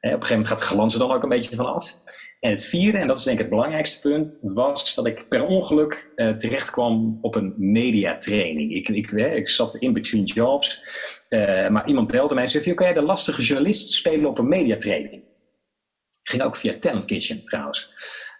[0.00, 1.98] op een gegeven moment gaat de glans er dan ook een beetje van af.
[2.40, 5.46] En het vierde, en dat is denk ik het belangrijkste punt, was dat ik per
[5.46, 8.74] ongeluk uh, terecht kwam op een mediatraining.
[8.74, 10.82] Ik, ik, ik zat in between jobs,
[11.28, 15.22] uh, maar iemand belde mij en zei: Oké, de lastige journalist spelen op een mediatraining.
[16.22, 17.92] Ging ook via Talent Kitchen trouwens.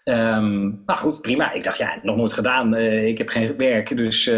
[0.03, 1.53] Um, nou goed, prima.
[1.53, 2.75] Ik dacht, ja, nog nooit gedaan.
[2.75, 4.35] Uh, ik heb geen werk, dus uh,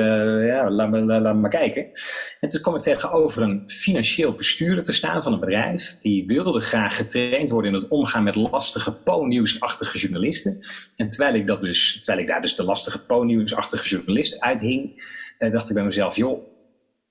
[0.47, 1.91] ja, laat me, laat, laat me maar kijken.
[2.39, 5.97] En toen kwam ik tegenover een financieel bestuurder te staan van een bedrijf.
[6.01, 10.59] Die wilde graag getraind worden in het omgaan met lastige po-nieuwsachtige journalisten.
[10.95, 15.03] En terwijl ik, dat dus, terwijl ik daar dus de lastige po-nieuwsachtige journalist uithing,
[15.37, 16.45] uh, dacht ik bij mezelf, joh,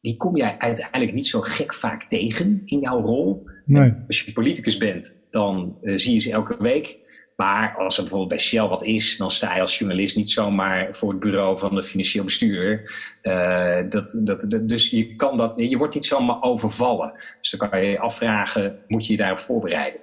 [0.00, 3.46] die kom jij uiteindelijk niet zo gek vaak tegen in jouw rol.
[3.64, 3.94] Nee.
[4.06, 7.00] Als je politicus bent, dan zie je ze elke week.
[7.36, 10.94] Maar als er bijvoorbeeld bij Shell wat is, dan sta je als journalist niet zomaar
[10.94, 12.94] voor het bureau van de financieel bestuurder.
[13.22, 17.12] Uh, dat, dat, dus je, kan dat, je wordt niet zomaar overvallen.
[17.40, 20.00] Dus dan kan je je afvragen, moet je je daarop voorbereiden?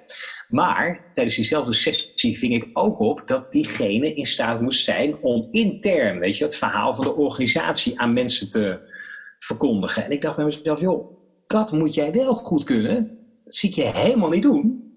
[0.48, 5.48] Maar tijdens diezelfde sessie ving ik ook op dat diegene in staat moest zijn om
[5.50, 8.78] intern, weet je, het verhaal van de organisatie aan mensen te
[9.38, 10.04] verkondigen.
[10.04, 13.18] En ik dacht bij mezelf, joh, dat moet jij wel goed kunnen.
[13.44, 14.88] Dat zie ik je helemaal niet doen.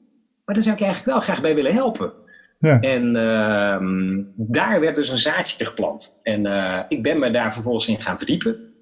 [0.46, 2.23] Maar daar zou ik je eigenlijk wel graag bij willen helpen.
[2.70, 6.20] En uh, daar werd dus een zaadje geplant.
[6.24, 8.74] En uh, ik ben me daar vervolgens in gaan verdiepen.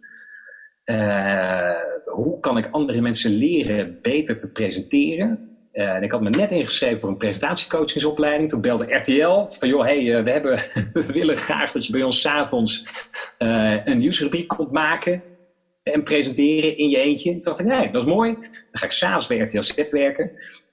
[0.85, 5.49] Uh, hoe kan ik andere mensen leren beter te presenteren?
[5.73, 8.49] Uh, en ik had me net ingeschreven voor een presentatiecoachingsopleiding.
[8.49, 10.59] Toen belde RTL van, joh, hey, we, hebben,
[10.93, 12.85] we willen graag dat je bij ons s'avonds
[13.83, 15.23] een nieuwsrubriek komt maken
[15.83, 17.31] en presenteren in je eentje.
[17.31, 18.33] Toen dacht ik, nee, dat is mooi.
[18.33, 20.31] Dan ga ik s'avonds bij RTL Z werken.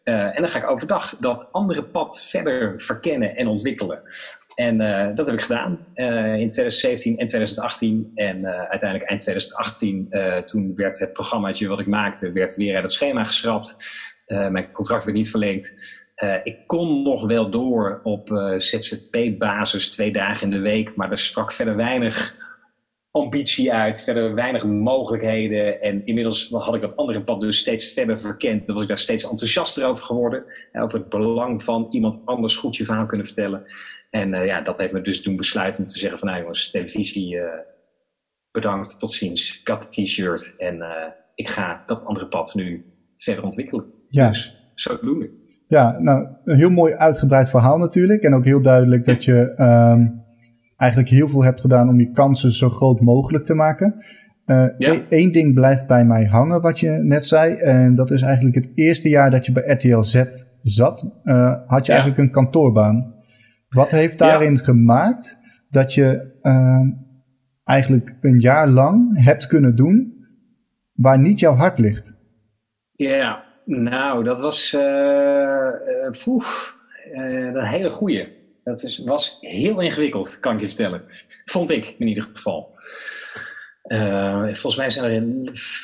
[0.09, 4.03] Uh, en dan ga ik overdag dat andere pad verder verkennen en ontwikkelen.
[4.55, 8.11] En uh, dat heb ik gedaan uh, in 2017 en 2018.
[8.15, 10.09] En uiteindelijk eind 2018,
[10.45, 13.77] toen werd het programmaatje wat ik maakte, werd weer uit het schema geschrapt.
[14.27, 15.75] mijn contract werd niet verlengd.
[16.43, 21.53] ik kon nog wel door op ZZP-basis twee dagen in de week, maar er sprak
[21.53, 22.37] verder weinig
[23.23, 25.81] ambitie uit, verder weinig mogelijkheden.
[25.81, 28.67] En inmiddels had ik dat andere pad dus steeds verder verkend.
[28.67, 30.45] Dan was ik daar steeds enthousiaster over geworden.
[30.73, 33.63] Over het belang van iemand anders goed je verhaal kunnen vertellen.
[34.11, 36.71] En uh, ja, dat heeft me dus doen besluiten om te zeggen van nou jongens,
[36.71, 37.45] televisie uh,
[38.51, 39.61] bedankt, tot ziens.
[39.61, 40.89] Ik had de t-shirt en uh,
[41.35, 42.85] ik ga dat andere pad nu
[43.19, 43.85] verder ontwikkelen.
[44.09, 44.29] Ja.
[44.29, 45.31] Dus zodoende.
[45.69, 48.23] Ja, nou, een heel mooi uitgebreid verhaal natuurlijk.
[48.23, 50.25] En ook heel duidelijk dat je um,
[50.79, 53.95] eigenlijk heel veel hebt gedaan om je kansen zo groot mogelijk te maken.
[54.47, 55.01] Uh, ja.
[55.09, 57.55] Eén ding blijft bij mij hangen, wat je net zei.
[57.55, 60.25] En dat is eigenlijk het eerste jaar dat je bij RTL Z
[60.63, 61.99] zat, uh, had je ja.
[61.99, 63.15] eigenlijk een kantoorbaan.
[63.69, 64.61] Wat heeft daarin ja.
[64.61, 65.39] gemaakt
[65.71, 66.81] dat je uh,
[67.65, 70.27] eigenlijk een jaar lang hebt kunnen doen
[70.93, 72.15] waar niet jouw hart ligt?
[72.93, 75.71] Ja, nou, dat was uh,
[76.25, 76.47] poeh,
[77.13, 78.38] een hele goeie.
[78.69, 81.05] Dat was heel ingewikkeld, kan ik je vertellen.
[81.45, 82.77] Vond ik in ieder geval.
[83.89, 85.23] Uh, volgens mij zijn er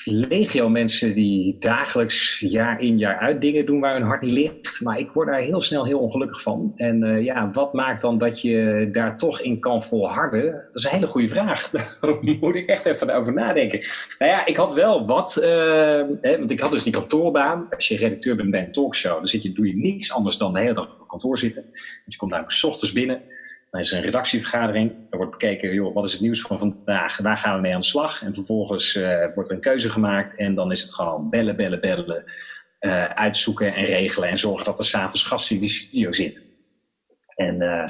[0.05, 4.81] legio mensen die dagelijks jaar in jaar uit dingen doen waar hun hart niet ligt.
[4.81, 6.73] Maar ik word daar heel snel heel ongelukkig van.
[6.77, 10.53] En uh, ja, wat maakt dan dat je daar toch in kan volharden?
[10.53, 11.71] Dat is een hele goede vraag.
[11.71, 11.87] Daar
[12.41, 13.79] moet ik echt even over nadenken.
[14.19, 15.39] Nou ja, ik had wel wat.
[15.41, 15.45] Uh,
[16.21, 17.67] hè, want ik had dus die kantoorbaan.
[17.71, 20.53] Als je redacteur bent bij een talkshow, dan zit je, doe je niks anders dan
[20.53, 21.65] de hele dag op kantoor zitten.
[21.73, 23.23] Dus je komt namelijk s ochtends binnen.
[23.75, 24.93] Dan is er een redactievergadering.
[25.11, 27.19] Er wordt bekeken, joh, wat is het nieuws van vandaag?
[27.19, 28.23] Waar gaan we mee aan de slag?
[28.23, 30.37] En vervolgens uh, wordt er een keuze gemaakt.
[30.37, 32.25] En dan is het gewoon bellen, bellen, bellen.
[32.81, 34.29] Uh, uitzoeken en regelen.
[34.29, 36.45] En zorgen dat er s'avonds gast in die studio zit.
[37.35, 37.89] En uh,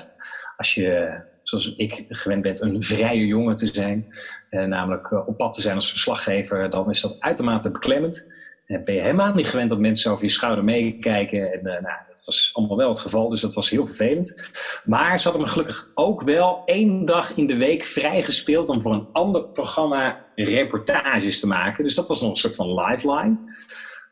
[0.56, 4.06] als je, zoals ik gewend bent, een vrije jongen te zijn.
[4.50, 6.70] namelijk op pad te zijn als verslaggever.
[6.70, 8.32] Dan is dat uitermate beklemmend
[8.66, 11.52] ben je helemaal niet gewend dat mensen over je schouder meekijken.
[11.52, 14.50] En uh, nou, dat was allemaal wel het geval, dus dat was heel vervelend.
[14.84, 18.92] Maar ze hadden me gelukkig ook wel één dag in de week vrijgespeeld om voor
[18.92, 21.84] een ander programma reportages te maken.
[21.84, 23.36] Dus dat was nog een soort van lifeline.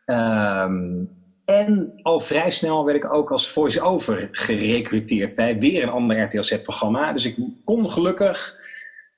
[0.07, 6.23] Um, en al vrij snel werd ik ook als voice-over gerecruiteerd bij weer een ander
[6.23, 7.13] RTLZ-programma.
[7.13, 8.61] Dus ik kon gelukkig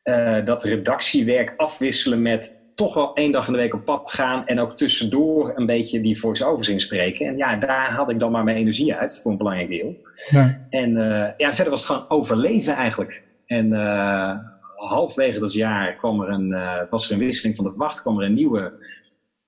[0.04, 4.46] uh, dat redactiewerk afwisselen met toch wel één dag in de week op pad gaan
[4.46, 7.26] en ook tussendoor een beetje die voice-overs inspreken.
[7.26, 9.96] En ja, daar had ik dan maar mijn energie uit voor een belangrijk deel.
[10.30, 10.66] Ja.
[10.70, 13.22] En uh, ja, verder was het gewoon overleven eigenlijk.
[13.46, 14.36] En uh,
[14.76, 18.20] halfwege dat jaar kwam er een, uh, was er een wisseling van de wacht, kwam
[18.20, 18.72] er een nieuwe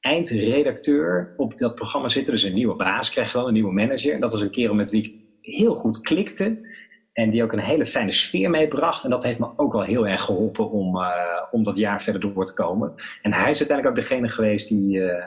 [0.01, 2.33] eindredacteur op dat programma zitten.
[2.33, 4.12] Dus een nieuwe baas kreeg wel, een nieuwe manager.
[4.12, 6.75] En dat was een kerel met wie ik heel goed klikte.
[7.17, 9.05] En die ook een hele fijne sfeer meebracht.
[9.05, 11.11] En dat heeft me ook wel heel erg geholpen om, uh,
[11.51, 12.95] om dat jaar verder door te komen.
[13.23, 15.25] En hij is uiteindelijk ook degene geweest die uh,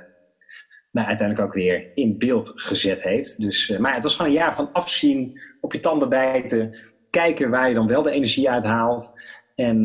[0.91, 3.41] nou, uiteindelijk ook weer in beeld gezet heeft.
[3.41, 6.75] Dus, uh, maar het was gewoon een jaar van afzien, op je tanden bijten,
[7.10, 9.13] kijken waar je dan wel de energie uit haalt.
[9.56, 9.84] En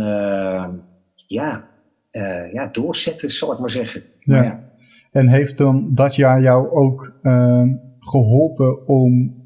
[1.27, 1.69] ja,
[2.53, 4.03] ja, doorzetten, zal ik maar zeggen.
[4.19, 4.43] Ja.
[4.43, 4.71] ja.
[5.13, 7.13] En heeft dan dat jaar jou ook
[8.01, 9.44] geholpen om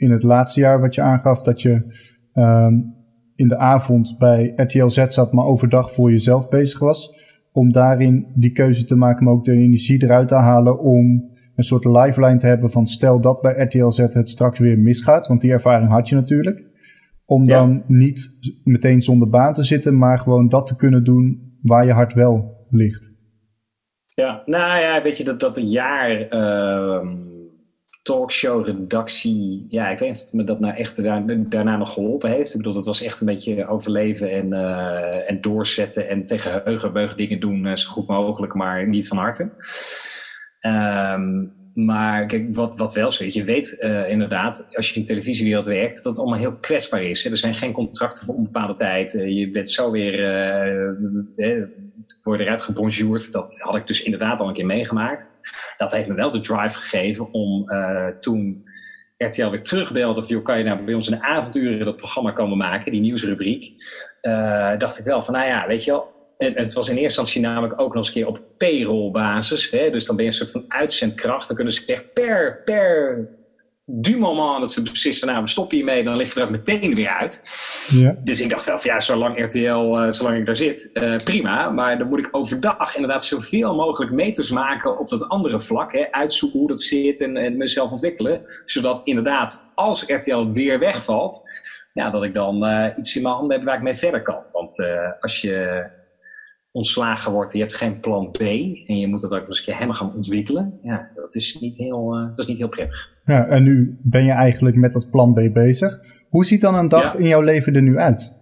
[0.00, 1.82] in het laatste jaar wat je aangaf dat je
[2.34, 2.94] um,
[3.36, 7.18] in de avond bij RTL Z zat, maar overdag voor jezelf bezig was.
[7.52, 11.64] Om daarin die keuze te maken, maar ook de energie eruit te halen om een
[11.64, 15.40] soort lifeline te hebben van stel dat bij RTL Z het straks weer misgaat, want
[15.40, 16.68] die ervaring had je natuurlijk.
[17.24, 21.86] Om dan niet meteen zonder baan te zitten, maar gewoon dat te kunnen doen waar
[21.86, 23.12] je hart wel ligt.
[24.14, 26.34] Ja, nou ja, weet je, dat, dat jaar...
[26.34, 27.28] Uh
[28.02, 29.66] talkshow-redactie.
[29.68, 31.02] Ja, ik weet niet of me dat nou echt
[31.50, 32.50] daarna nog geholpen heeft.
[32.50, 37.14] Ik bedoel, dat was echt een beetje overleven en, uh, en doorzetten en tegen heugenbeug
[37.14, 39.50] dingen doen uh, zo goed mogelijk, maar niet van harte.
[40.66, 45.06] Um, maar kijk, wat, wat wel is, je weet uh, inderdaad, als je in de
[45.06, 47.24] televisiewereld werkt, dat het allemaal heel kwetsbaar is.
[47.24, 47.30] Hè?
[47.30, 49.12] Er zijn geen contracten voor onbepaalde tijd.
[49.12, 50.18] je bent zo weer,
[52.20, 53.32] uh, word eruit gebonjourd.
[53.32, 55.28] Dat had ik dus inderdaad al een keer meegemaakt
[55.76, 58.68] dat heeft me wel de drive gegeven om uh, toen
[59.16, 62.92] RTL weer terugbelde of kan je nou bij ons de avonturen dat programma komen maken,
[62.92, 63.72] die nieuwsrubriek.
[64.22, 67.40] Uh, dacht ik wel van, nou ja, weet je wel, het was in eerste instantie
[67.40, 69.70] namelijk ook nog eens een keer op payroll-basis.
[69.70, 71.46] Dus dan ben je een soort van uitzendkracht.
[71.46, 73.28] Dan kunnen ze echt per, per
[73.92, 76.94] du moment dat ze beslissen, nou, we stoppen hiermee, dan ligt het er ook meteen
[76.94, 77.42] weer uit.
[77.88, 78.16] Ja.
[78.24, 81.70] Dus ik dacht wel van, ja, zolang RTL, uh, zolang ik daar zit, uh, prima.
[81.70, 85.92] Maar dan moet ik overdag inderdaad zoveel mogelijk meters maken op dat andere vlak.
[85.92, 88.42] Hè, uitzoeken hoe dat zit en, en mezelf ontwikkelen.
[88.64, 91.42] Zodat inderdaad, als RTL weer wegvalt,
[91.92, 94.42] ja, dat ik dan uh, iets in mijn handen heb waar ik mee verder kan.
[94.52, 94.76] Want
[95.20, 95.86] als je
[96.72, 99.64] ontslagen wordt je hebt geen plan B en je moet dat ook nog eens een
[99.64, 103.18] keer helemaal gaan ontwikkelen, ja, dat is niet heel, dat is niet heel prettig.
[103.24, 105.98] Ja, en nu ben je eigenlijk met dat plan B bezig.
[106.28, 108.32] Hoe ziet dan een dag in jouw leven er nu uit?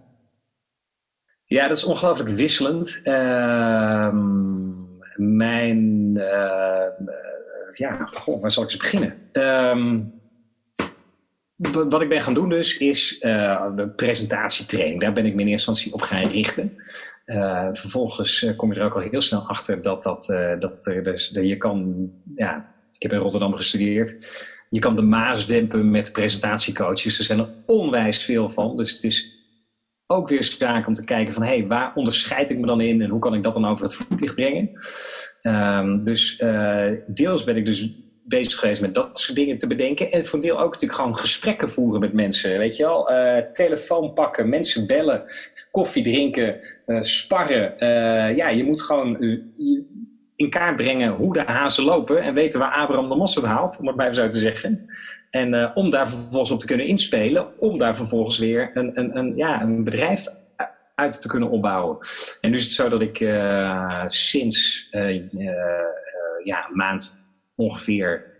[1.45, 3.01] Ja, dat is ongelooflijk wisselend.
[3.03, 4.69] Ehm,
[5.15, 7.07] mijn, uh,
[7.73, 9.13] ja, goh, waar zal ik eens beginnen?
[9.31, 10.01] Ehm,
[11.59, 15.01] wat ik ben gaan doen dus, is uh, de presentatietraining.
[15.01, 16.73] Daar ben ik me in eerste instantie op gaan richten.
[17.25, 20.25] Uh, vervolgens kom je er ook al heel snel achter dat, dat,
[20.59, 24.27] dat er dus, je kan, ja, ik heb in Rotterdam gestudeerd.
[24.69, 27.17] Je kan de maas dempen met presentatiecoaches.
[27.17, 28.77] Er zijn er onwijs veel van.
[28.77, 29.37] Dus het is
[30.07, 31.43] ook weer zaak om te kijken van...
[31.43, 33.83] hé, hey, waar onderscheid ik me dan in en hoe kan ik dat dan over
[33.83, 34.71] het voetlicht brengen?
[35.41, 36.43] Um, dus
[37.07, 37.89] deels ben ik dus
[38.29, 40.11] bezig geweest met dat soort dingen te bedenken.
[40.11, 42.57] En voor deel ook natuurlijk gewoon gesprekken voeren met mensen.
[42.57, 45.23] Weet je wel, uh, telefoon pakken, mensen bellen,
[45.71, 47.73] koffie drinken, uh, sparren.
[48.35, 49.17] ja, je moet gewoon
[50.35, 53.87] in kaart brengen hoe de hazen lopen en weten waar Abraham de mosterd haalt, om
[53.87, 54.89] het maar zo te zeggen.
[55.29, 59.35] En om daar vervolgens op te kunnen inspelen, om daar vervolgens weer een, een, een,
[59.35, 60.27] ja, een bedrijf
[60.95, 61.97] uit te kunnen opbouwen.
[62.41, 63.17] En nu is het zo dat ik
[64.07, 64.87] sinds
[66.43, 67.19] ja, een maand
[67.59, 68.37] ongeveer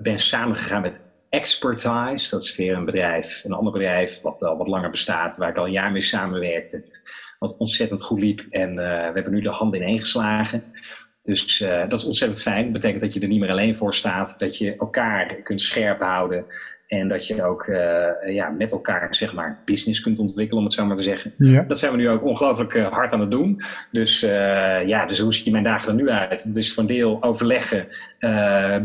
[0.00, 2.30] ben samengegaan met Expertise.
[2.30, 5.56] Dat is weer een bedrijf, een ander bedrijf wat al wat langer bestaat, waar ik
[5.56, 6.84] al een jaar mee samenwerkte.
[7.38, 8.40] Wat ontzettend goed liep.
[8.50, 10.64] En we hebben nu de hand ineen geslagen.
[11.28, 12.62] Dus uh, dat is ontzettend fijn.
[12.62, 14.34] Dat betekent dat je er niet meer alleen voor staat.
[14.38, 16.44] Dat je elkaar kunt scherp houden.
[16.86, 17.78] En dat je ook uh,
[18.26, 21.32] ja, met elkaar zeg maar, business kunt ontwikkelen, om het zo maar te zeggen.
[21.38, 21.62] Ja.
[21.62, 23.60] Dat zijn we nu ook ongelooflijk uh, hard aan het doen.
[23.92, 24.20] Dus,
[24.86, 26.42] ja, dus hoe ziet mijn dagen er nu uit?
[26.42, 27.86] Het is van deel overleggen,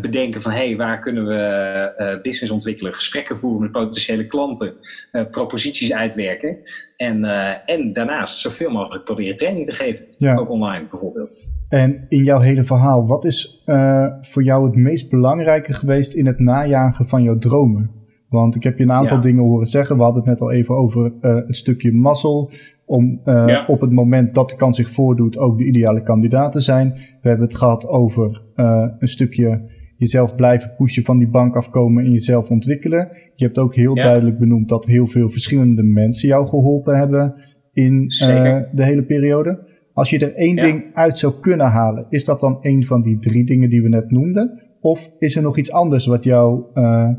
[0.01, 4.73] bedenken van hé, hey, waar kunnen we business ontwikkelen, gesprekken voeren met potentiële klanten,
[5.31, 6.57] proposities uitwerken.
[6.97, 7.25] En,
[7.65, 10.35] en daarnaast zoveel mogelijk proberen training te geven, ja.
[10.35, 11.39] ook online bijvoorbeeld.
[11.73, 16.25] En in jouw hele verhaal, wat is uh, voor jou het meest belangrijke geweest in
[16.25, 17.89] het najagen van jouw dromen?
[18.29, 19.97] Want ik heb je een aantal dingen horen zeggen.
[19.97, 22.51] We hadden het net al even over uh, het stukje mazzel.
[22.85, 23.65] Om uh, ja.
[23.67, 26.93] op het moment dat de kans zich voordoet ook de ideale kandidaat te zijn.
[27.21, 28.41] We hebben het gehad over
[28.99, 29.61] een stukje
[29.97, 33.09] jezelf blijven pushen van die bank afkomen en jezelf ontwikkelen.
[33.35, 34.03] Je hebt ook heel ja.
[34.03, 37.35] duidelijk benoemd dat heel veel verschillende mensen jou geholpen hebben
[37.71, 38.07] in
[38.71, 39.71] de hele periode.
[39.93, 43.19] Als je er één ding uit zou kunnen halen, is dat dan een van die
[43.19, 44.61] drie dingen die we net noemden?
[44.81, 47.09] Of is er nog iets anders wat jou uh,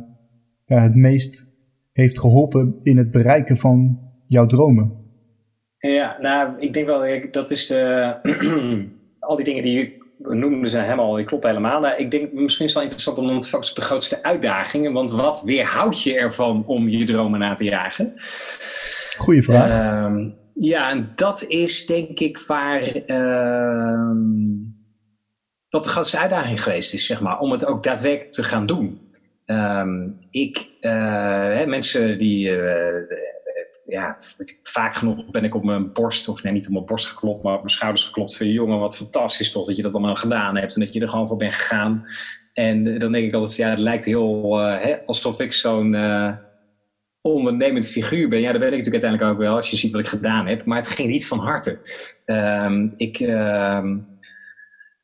[0.64, 1.52] ja, het meest
[1.92, 4.92] heeft geholpen in het bereiken van jouw dromen?
[5.78, 8.14] Ja, nou, ik denk wel, dat is de,
[9.18, 11.80] al die dingen die je noemde zijn helemaal, die kloppen helemaal.
[11.80, 14.22] Nou, ik denk misschien is het wel interessant om dan te focussen op de grootste
[14.22, 14.92] uitdagingen.
[14.92, 18.12] Want wat weerhoudt je ervan om je dromen na te jagen?
[19.16, 20.10] Goeie vraag.
[20.10, 24.10] Uh, ja, en dat is denk ik waar uh,
[25.68, 29.00] dat de grootste uitdaging geweest is, zeg maar, om het ook daadwerkelijk te gaan doen.
[29.46, 33.16] Um, ik, uh, mensen die, uh,
[33.86, 34.16] ja,
[34.62, 37.52] vaak genoeg ben ik op mijn borst, of nee, niet op mijn borst geklopt, maar
[37.52, 40.74] op mijn schouders geklopt van jongen, wat fantastisch toch dat je dat allemaal gedaan hebt
[40.74, 42.06] en dat je er gewoon voor bent gegaan.
[42.52, 45.94] En dan denk ik altijd, ja, het lijkt heel hè, alsof ik zo'n
[47.32, 48.40] ondernemend figuur ben.
[48.40, 50.64] Ja, dat weet ik natuurlijk uiteindelijk ook wel als je ziet wat ik gedaan heb.
[50.64, 51.78] Maar het ging niet van harte.
[52.24, 53.84] Um, ik, uh,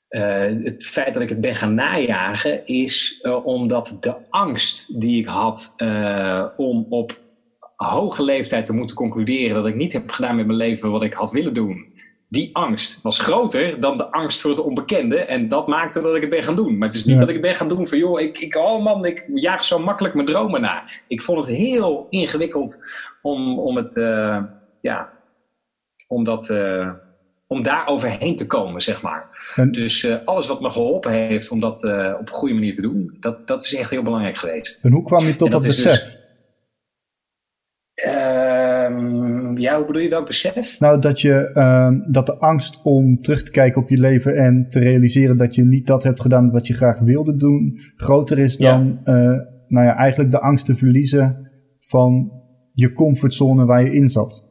[0.08, 5.20] uh, het feit dat ik het ben gaan najagen is uh, omdat de angst die
[5.20, 7.18] ik had uh, om op
[7.76, 11.12] hoge leeftijd te moeten concluderen dat ik niet heb gedaan met mijn leven wat ik
[11.12, 11.89] had willen doen
[12.30, 15.16] die angst was groter dan de angst voor het onbekende.
[15.16, 16.78] En dat maakte dat ik het ben gaan doen.
[16.78, 18.82] Maar het is niet dat ik het ben gaan doen van, joh, ik, ik, oh
[18.82, 20.84] man, ik jaag zo makkelijk mijn dromen na.
[21.08, 22.84] Ik vond het heel ingewikkeld
[23.22, 24.42] om, om het, uh,
[24.80, 25.12] ja,
[26.08, 26.90] om dat, uh,
[27.46, 29.28] om daar overheen te komen, zeg maar.
[29.70, 31.84] Dus uh, alles wat me geholpen heeft om dat
[32.18, 34.84] op een goede manier te doen, dat, dat is echt heel belangrijk geweest.
[34.84, 36.04] En hoe kwam je tot dat, dat besef?
[36.04, 36.19] Dus,
[39.60, 40.80] ja, hoe bedoel je welk besef?
[40.80, 44.66] Nou, dat, je, uh, dat de angst om terug te kijken op je leven en
[44.70, 48.56] te realiseren dat je niet dat hebt gedaan wat je graag wilde doen, groter is
[48.56, 49.12] dan ja.
[49.14, 52.32] uh, nou ja, eigenlijk de angst te verliezen van
[52.72, 54.48] je comfortzone waar je in zat.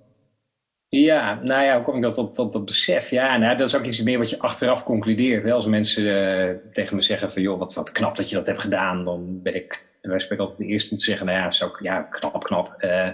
[0.87, 3.09] Ja, nou ja, hoe kom ik dat tot, tot dat besef?
[3.09, 5.43] Ja, nou, dat is ook iets meer wat je achteraf concludeert.
[5.43, 5.51] Hè?
[5.51, 8.60] Als mensen uh, tegen me zeggen van, joh, wat, wat knap dat je dat hebt
[8.60, 11.71] gedaan, dan ben ik, wij spreken altijd de eerste om te zeggen, nou ja, zo,
[11.81, 12.75] ja knap, knap.
[12.79, 13.10] Uh,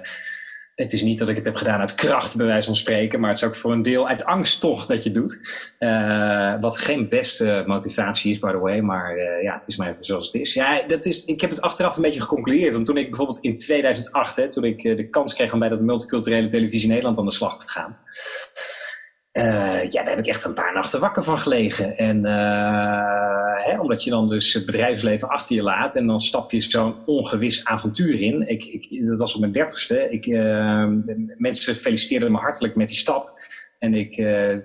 [0.75, 3.29] het is niet dat ik het heb gedaan uit kracht, bij wijze van spreken, maar
[3.29, 5.39] het is ook voor een deel uit angst toch dat je doet.
[5.79, 9.91] Uh, wat geen beste motivatie is, by the way, maar uh, ja, het is maar
[9.91, 10.53] even zoals het is.
[10.53, 11.25] Ja, dat is.
[11.25, 12.73] Ik heb het achteraf een beetje geconcludeerd.
[12.73, 15.69] Want toen ik bijvoorbeeld in 2008, hè, toen ik uh, de kans kreeg om bij
[15.69, 17.97] dat multiculturele televisie Nederland aan de slag te gaan,
[19.37, 21.97] Uh, ja, daar heb ik echt een paar nachten wakker van gelegen.
[21.97, 26.51] En uh, hè, omdat je dan dus het bedrijfsleven achter je laat en dan stap
[26.51, 28.41] je zo'n ongewis avontuur in.
[28.47, 30.09] Ik, ik, dat was op mijn dertigste.
[30.09, 30.87] Ik, uh,
[31.37, 33.33] mensen feliciteerden me hartelijk met die stap.
[33.79, 34.15] En ik,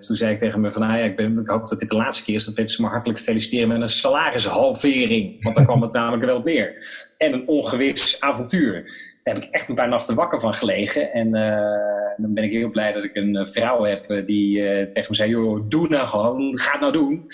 [0.01, 1.97] toen zei ik tegen me van, nou ja, ik, ben, ik hoop dat dit de
[1.97, 5.43] laatste keer is dat mensen me hartelijk feliciteren met een salarishalvering.
[5.43, 6.75] Want daar kwam het namelijk wel op neer.
[7.19, 8.85] En een ongewis avontuur
[9.23, 11.13] daar heb ik echt een paar nachten wakker van gelegen.
[11.13, 14.57] En uh, dan ben ik heel blij dat ik een eh, vrouw heb uh, die
[14.91, 17.27] tegen me zei: joh, doe nou gewoon, ga het nou doen.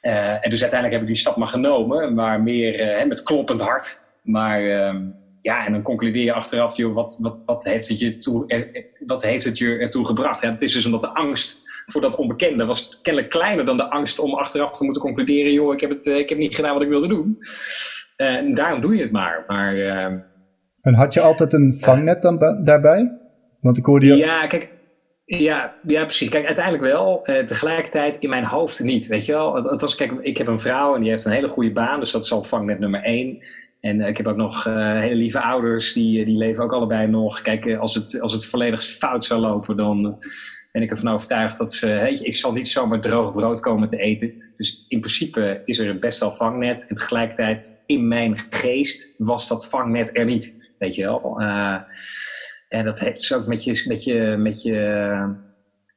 [0.00, 3.98] en dus uiteindelijk heb ik die stap maar genomen, maar meer met kloppend hart.
[4.22, 5.06] Maar ehm,
[5.42, 8.66] ja, en dan concludeer je achteraf: joh, wat, wat, wat, heeft het je toe,
[9.06, 10.42] wat heeft het je ertoe gebracht?
[10.42, 13.90] Ja, dat is dus omdat de angst voor dat onbekende was kennelijk kleiner dan de
[13.90, 16.82] angst om achteraf te moeten concluderen: joh, ik heb, het, ik heb niet gedaan wat
[16.82, 17.38] ik wilde doen.
[18.16, 19.44] en daarom doe je het maar.
[19.46, 20.18] Maar ehm,
[20.82, 23.18] en had je altijd een vangnet dan daarbij?
[23.60, 24.16] Want ik hoorde je...
[24.16, 24.68] Ja, kijk,
[25.24, 26.28] ja, ja, precies.
[26.28, 27.20] Kijk, uiteindelijk wel.
[27.24, 29.06] Uh, tegelijkertijd in mijn hoofd niet.
[29.06, 29.54] Weet je wel?
[29.54, 32.00] Het, het, was, kijk, ik heb een vrouw en die heeft een hele goede baan.
[32.00, 33.38] Dus dat is al vangnet nummer één.
[33.80, 35.92] En uh, ik heb ook nog uh, hele lieve ouders.
[35.92, 37.42] Die, die leven ook allebei nog.
[37.42, 40.18] Kijk, als het, als het volledig fout zou lopen, dan
[40.72, 41.86] ben ik ervan overtuigd dat ze...
[41.86, 44.34] Hey, ik zal niet zomaar droog brood komen te eten.
[44.56, 46.86] Dus in principe is er best wel vangnet.
[46.88, 50.59] En tegelijkertijd in mijn geest was dat vangnet er niet.
[50.80, 51.40] Weet je wel.
[51.40, 51.76] Uh,
[52.68, 54.76] en dat heeft dus ook met je, met je, met je,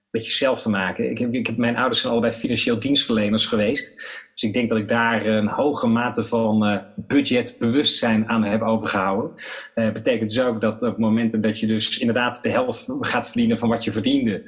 [0.09, 1.09] met jezelf te maken.
[1.09, 4.22] Ik heb, ik heb, mijn ouders zijn allebei financieel dienstverleners geweest.
[4.33, 9.31] Dus ik denk dat ik daar een hoge mate van uh, budgetbewustzijn aan heb overgehouden.
[9.75, 13.57] Uh, betekent dus ook dat op momenten dat je dus inderdaad de helft gaat verdienen
[13.57, 14.43] van wat je verdiende,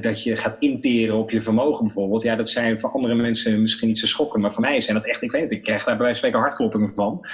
[0.00, 2.22] dat je gaat interen op je vermogen bijvoorbeeld.
[2.22, 5.06] Ja, dat zijn voor andere mensen misschien niet zo schokken, maar voor mij zijn dat
[5.06, 7.26] echt, ik weet het, ik krijg daar bij wijze van spreken hartkloppingen van.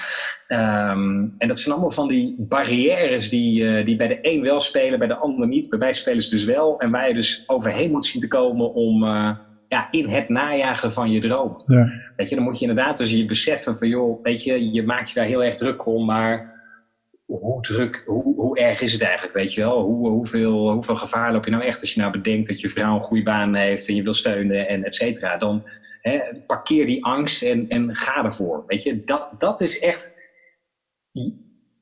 [0.49, 4.99] Um, en dat zijn allemaal van die barrières die, die bij de een wel spelen,
[4.99, 5.71] bij de ander niet.
[5.71, 6.81] Bij wij spelen ze dus wel.
[6.81, 9.05] En waar je dus overheen moet zien te komen om
[9.69, 11.63] ja, in het najagen van je droom.
[11.67, 11.93] Ja.
[12.17, 15.09] Weet je, dan moet je inderdaad dus je beseffen van, joh, weet je, je maakt
[15.09, 16.55] je daar heel erg druk om, maar
[17.27, 19.81] hoe druk, hoe, hoe erg is het eigenlijk, weet je wel?
[19.81, 22.95] Hoe, hoeveel, hoeveel gevaar loop je nou echt als je nou bedenkt dat je vrouw
[22.95, 25.37] een goede baan heeft en je wil steunen en et cetera?
[25.37, 25.69] Dan
[26.01, 29.05] hè, parkeer die angst en, en ga ervoor, weet je?
[29.05, 30.15] Dat, dat is echt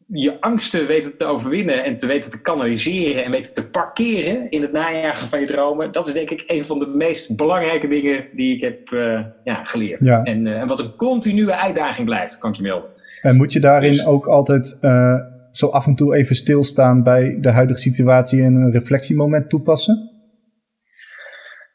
[0.06, 4.62] je angsten weten te overwinnen en te weten te kanaliseren en weten te parkeren in
[4.62, 8.26] het najagen van je dromen, dat is denk ik een van de meest belangrijke dingen
[8.32, 10.06] die ik heb uh, ja, geleerd.
[10.06, 12.90] En, uh, en, wat een continue uitdaging blijft, kan ik je melden.
[13.22, 15.14] En moet je daarin dus- ook altijd uh,
[15.52, 20.10] zo af en toe even stilstaan bij de huidige situatie en een reflectiemoment toepassen?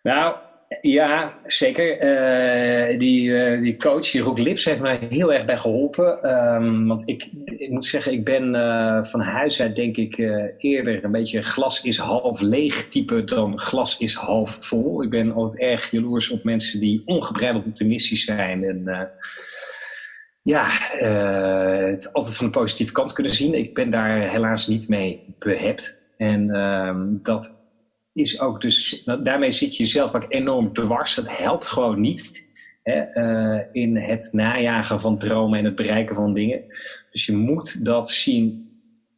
[0.01, 0.36] Nou,
[0.82, 2.03] ja, zeker.
[2.03, 6.36] Uh, die, uh, die coach, die Roek Lips, heeft mij heel erg bij geholpen.
[6.53, 7.30] Um, want ik,
[7.70, 10.17] moet zeggen, ik ben uh, van huis uit denk ik
[10.57, 15.03] eerder een beetje glas is half leeg type dan glas is half vol.
[15.03, 19.09] Ik ben altijd erg jaloers op mensen die ongebreideld optimistisch zijn en
[20.41, 20.67] ja,
[21.88, 23.53] het altijd van de positieve kant kunnen zien.
[23.53, 25.97] Ik ben daar helaas niet mee behept.
[26.17, 27.59] En ehm, dat
[28.20, 31.15] is ook dus, nou, daarmee zit je jezelf ook enorm dwars.
[31.15, 32.47] Dat helpt gewoon niet
[32.84, 36.63] hè, uh, in het najagen van dromen en het bereiken van dingen.
[37.11, 38.67] Dus je moet dat zien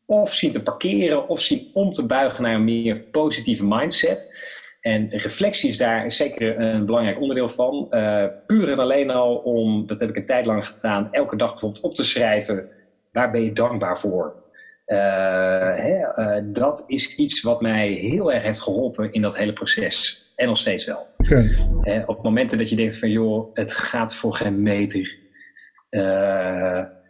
[0.06, 4.30] of zien te parkeren of zien om te buigen naar een meer positieve mindset.
[4.82, 7.88] En reflectie is daar zeker een belangrijk onderdeel van.
[7.90, 11.52] Uh, puur en alleen al om, dat heb ik een tijd lang gedaan, elke dag
[11.52, 12.70] bijvoorbeeld op te schrijven.
[13.12, 14.41] Waar ben je dankbaar voor?
[14.86, 14.98] Uh,
[15.76, 20.26] hè, uh, dat is iets wat mij heel erg heeft geholpen in dat hele proces.
[20.36, 21.08] En nog steeds wel.
[21.18, 22.04] Okay.
[22.06, 25.20] Op momenten dat je denkt van joh, het gaat voor geen meter.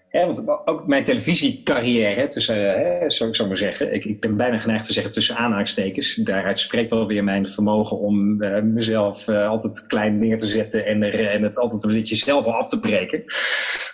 [0.10, 3.94] Hè, want ook mijn televisiecarrière, tussen, hè, zou ik zo maar zeggen.
[3.94, 6.16] Ik, ik, ben bijna geneigd te zeggen tussen aanhalingstekens.
[6.16, 8.38] Daaruit spreekt alweer mijn vermogen om
[8.74, 12.70] mezelf altijd klein neer te zetten en, er, en het altijd een beetje zelf af
[12.70, 13.24] te breken.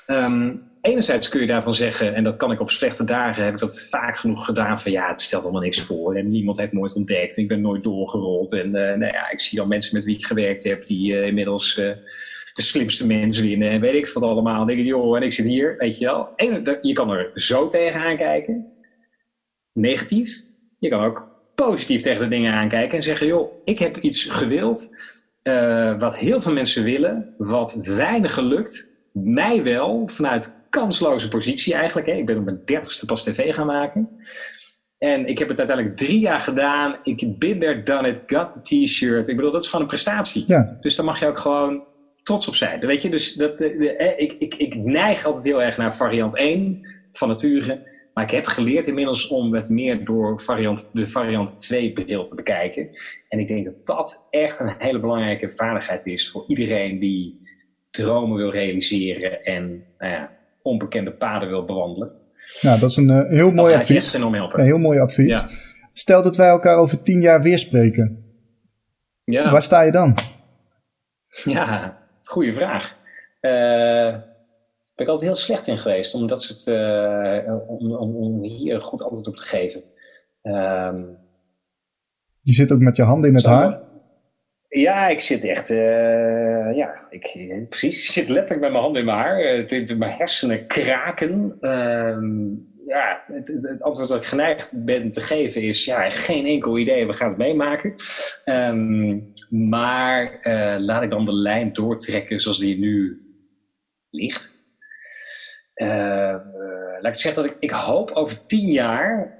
[0.08, 3.60] Um, enerzijds kun je daarvan zeggen, en dat kan ik op slechte dagen, heb ik
[3.60, 6.96] dat vaak genoeg gedaan van ja, het stelt allemaal niks voor en niemand heeft nooit
[6.96, 8.54] ontdekt en ik ben nooit doorgerold.
[8.54, 11.26] En uh, nou ja, ik zie dan mensen met wie ik gewerkt heb die uh,
[11.26, 11.86] inmiddels uh,
[12.54, 14.62] de slimste mensen winnen en weet ik wat allemaal.
[14.62, 16.30] En denk ik, joh, en ik zit hier, weet je wel.
[16.82, 18.66] Je kan er zo tegenaan kijken,
[19.74, 20.44] negatief.
[20.80, 24.96] Je kan ook positief tegen de dingen aankijken en zeggen, joh, ik heb iets gewild
[26.00, 32.08] wat heel veel mensen willen, wat weinig gelukt mij wel vanuit kansloze positie eigenlijk.
[32.08, 32.14] Hè.
[32.14, 34.10] Ik ben op mijn dertigste pas tv gaan maken.
[34.98, 36.96] En ik heb het uiteindelijk drie jaar gedaan.
[37.04, 39.28] Ik ben there, done it, got the t-shirt.
[39.28, 40.44] Ik bedoel, dat is gewoon een prestatie.
[40.48, 40.78] Ja.
[40.82, 41.84] Dus dan mag je ook gewoon
[42.24, 42.80] trots op zijn.
[42.80, 47.28] Weet je, dus dat, ik, ik, ik neig altijd heel erg naar variant 1 van
[47.28, 47.96] nature.
[48.14, 52.36] Maar ik heb geleerd inmiddels om het meer door variant, de variant 2 bril te
[52.36, 52.90] bekijken.
[53.28, 57.42] En ik denk dat dat echt een hele belangrijke vaardigheid is voor iedereen die
[57.90, 60.37] dromen wil realiseren en nou ja,
[60.68, 62.12] onbekende paden wil bewandelen.
[62.62, 63.96] Nou, dat is een uh, heel mooi advies.
[63.96, 64.60] Echt enorm helpen.
[64.60, 65.30] Een heel mooi advies.
[65.30, 65.48] Ja.
[65.94, 68.26] Stel dat wij elkaar over tien jaar weer spreken.
[69.24, 69.52] Ja.
[69.52, 70.18] Waar sta je dan?
[71.44, 72.98] Ja, goede vraag.
[73.42, 74.22] Uh,
[74.96, 78.82] ben ik altijd heel slecht in geweest om dat soort, uh, om, om, om, hier
[78.82, 79.84] goed antwoord op te geven.
[80.42, 81.18] Um,
[82.42, 83.82] je zit ook met je handen in het haar?
[84.70, 88.04] Ja, ik zit echt, uh, ja, ik, precies.
[88.04, 89.70] Ik zit letterlijk met mijn handen in mijn haar.
[89.72, 91.58] Uh, mijn hersenen kraken.
[91.62, 92.18] Uh,
[92.86, 97.08] ja, het, het, antwoord dat ik geneigd ben te geven is, ja, geen enkel idee.
[97.08, 97.96] We gaan het meemaken.
[98.46, 100.40] Um, maar
[100.80, 103.22] laat ik dan de lijn doortrekken zoals die nu
[104.10, 104.56] ligt.
[105.76, 106.36] Uh,
[107.00, 109.36] laat ik zeggen dat ik, ik hoop over tien jaar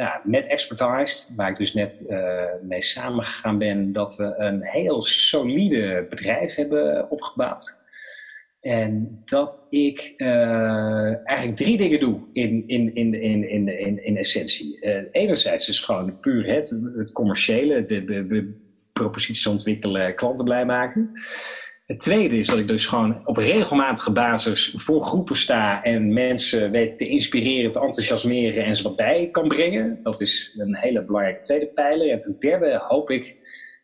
[0.00, 5.02] nou, met Expertized, waar ik dus net uh, mee samengegaan ben, dat we een heel
[5.02, 7.78] solide bedrijf hebben opgebouwd.
[8.60, 14.16] En dat ik uh, eigenlijk drie dingen doe in, in, in, in, in, in, in
[14.16, 14.78] essentie.
[14.80, 18.60] Uh, enerzijds is gewoon puur het, het commerciële, de, de, de
[18.92, 21.10] proposities ontwikkelen, klanten blij maken.
[21.90, 26.70] Het tweede is dat ik dus gewoon op regelmatige basis voor groepen sta en mensen
[26.70, 30.00] weten te inspireren, te enthousiasmeren en ze wat bij kan brengen.
[30.02, 32.10] Dat is een hele belangrijke tweede pijler.
[32.10, 33.36] En ten derde hoop ik een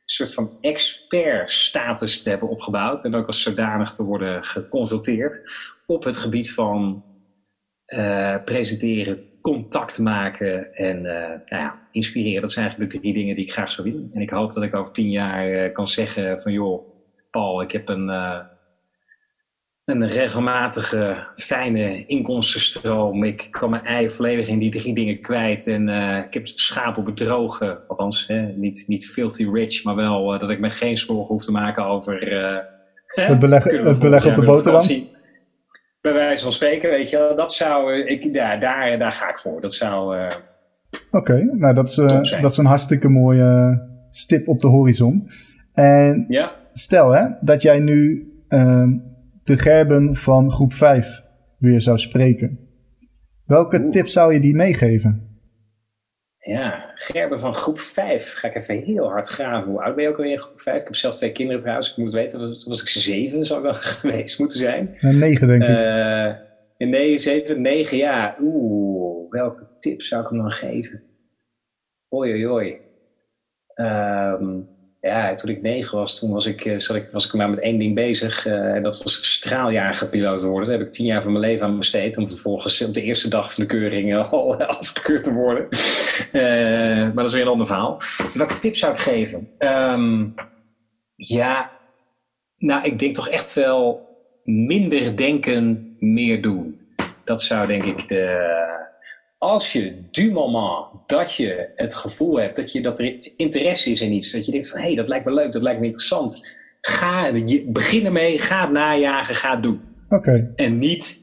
[0.04, 5.40] soort van expert-status te hebben opgebouwd en ook als zodanig te worden geconsulteerd
[5.86, 7.04] op het gebied van
[7.94, 12.40] uh, presenteren, contact maken en uh, nou ja, inspireren.
[12.40, 14.10] Dat zijn eigenlijk de drie dingen die ik graag zou willen.
[14.12, 16.94] En ik hoop dat ik over tien jaar uh, kan zeggen van joh
[17.36, 18.38] Paul, ik heb een, uh,
[19.84, 23.24] een regelmatige, fijne inkomstenstroom.
[23.24, 25.66] Ik kan mijn ei volledig in die drie dingen kwijt.
[25.66, 27.80] En uh, ik heb schapen droge.
[27.88, 31.44] Althans, hè, niet, niet filthy rich, maar wel uh, dat ik me geen zorgen hoef
[31.44, 32.14] te maken over...
[33.06, 35.08] het beleggen, het op de boterham?
[36.00, 37.92] Bij wijze van spreken, weet je Dat zou...
[37.92, 39.60] Ik, ja, daar, daar ga ik voor.
[39.60, 40.26] Dat zou...
[40.26, 40.36] Oké,
[41.10, 41.94] okay, nou dat is,
[42.40, 43.80] dat is een hartstikke mooie
[44.10, 45.28] stip op de horizon.
[45.72, 48.88] En ja stel hè, dat jij nu uh,
[49.44, 51.22] de Gerben van groep 5
[51.58, 52.58] weer zou spreken.
[53.44, 55.38] Welke tip zou je die meegeven?
[56.38, 58.34] Ja, Gerben van groep 5.
[58.34, 59.70] Ga ik even heel hard graven.
[59.70, 60.80] Hoe oud ben je ook alweer in groep 5?
[60.80, 61.90] Ik heb zelf twee kinderen trouwens.
[61.90, 64.96] Ik moet weten, toen was ik zeven, zou ik wel geweest moeten zijn.
[65.00, 65.68] Ja, negen denk ik.
[65.68, 68.36] Uh, nee, zeven, negen, ja.
[68.40, 71.02] Oeh, welke tip zou ik hem dan geven?
[72.14, 72.80] Oei, oei, oei.
[73.74, 74.75] Um,
[75.06, 77.60] ja, toen ik negen was, toen was ik, eh, zat ik, was ik maar met
[77.60, 78.46] één ding bezig.
[78.46, 80.68] Uh, en dat was straaljagerpiloot worden.
[80.68, 82.16] Daar heb ik tien jaar van mijn leven aan besteed.
[82.16, 85.68] Om vervolgens op de eerste dag van de keuring al afgekeurd te worden.
[87.14, 88.00] Maar dat is weer een ander verhaal.
[88.34, 89.48] Welke tip zou ik geven?
[89.58, 90.34] Um,
[91.16, 91.70] ja,
[92.58, 94.08] nou, ik denk toch echt wel
[94.44, 96.80] minder denken, meer doen.
[97.24, 98.54] Dat zou denk ik de
[99.38, 104.00] als je du moment dat je het gevoel hebt dat, je, dat er interesse is
[104.00, 105.84] in iets, dat je denkt van hé, hey, dat lijkt me leuk, dat lijkt me
[105.84, 106.48] interessant,
[106.80, 109.80] ga, je, begin ermee, ga het najagen, ga het doen.
[110.08, 110.52] Oké.
[110.56, 111.20] En niet,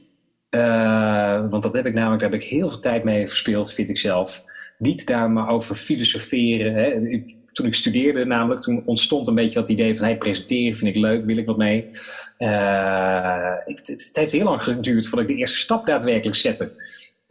[0.49, 3.89] uh, want dat heb ik namelijk, daar heb ik heel veel tijd mee verspeeld, vind
[3.89, 4.43] ik zelf.
[4.77, 6.73] Niet daar maar over filosoferen.
[6.73, 7.21] Hè.
[7.51, 11.01] Toen ik studeerde namelijk, toen ontstond een beetje dat idee van hey, presenteren vind ik
[11.01, 11.89] leuk, wil ik wat mee.
[12.37, 16.71] Uh, ik, het, het heeft heel lang geduurd voordat ik de eerste stap daadwerkelijk zette.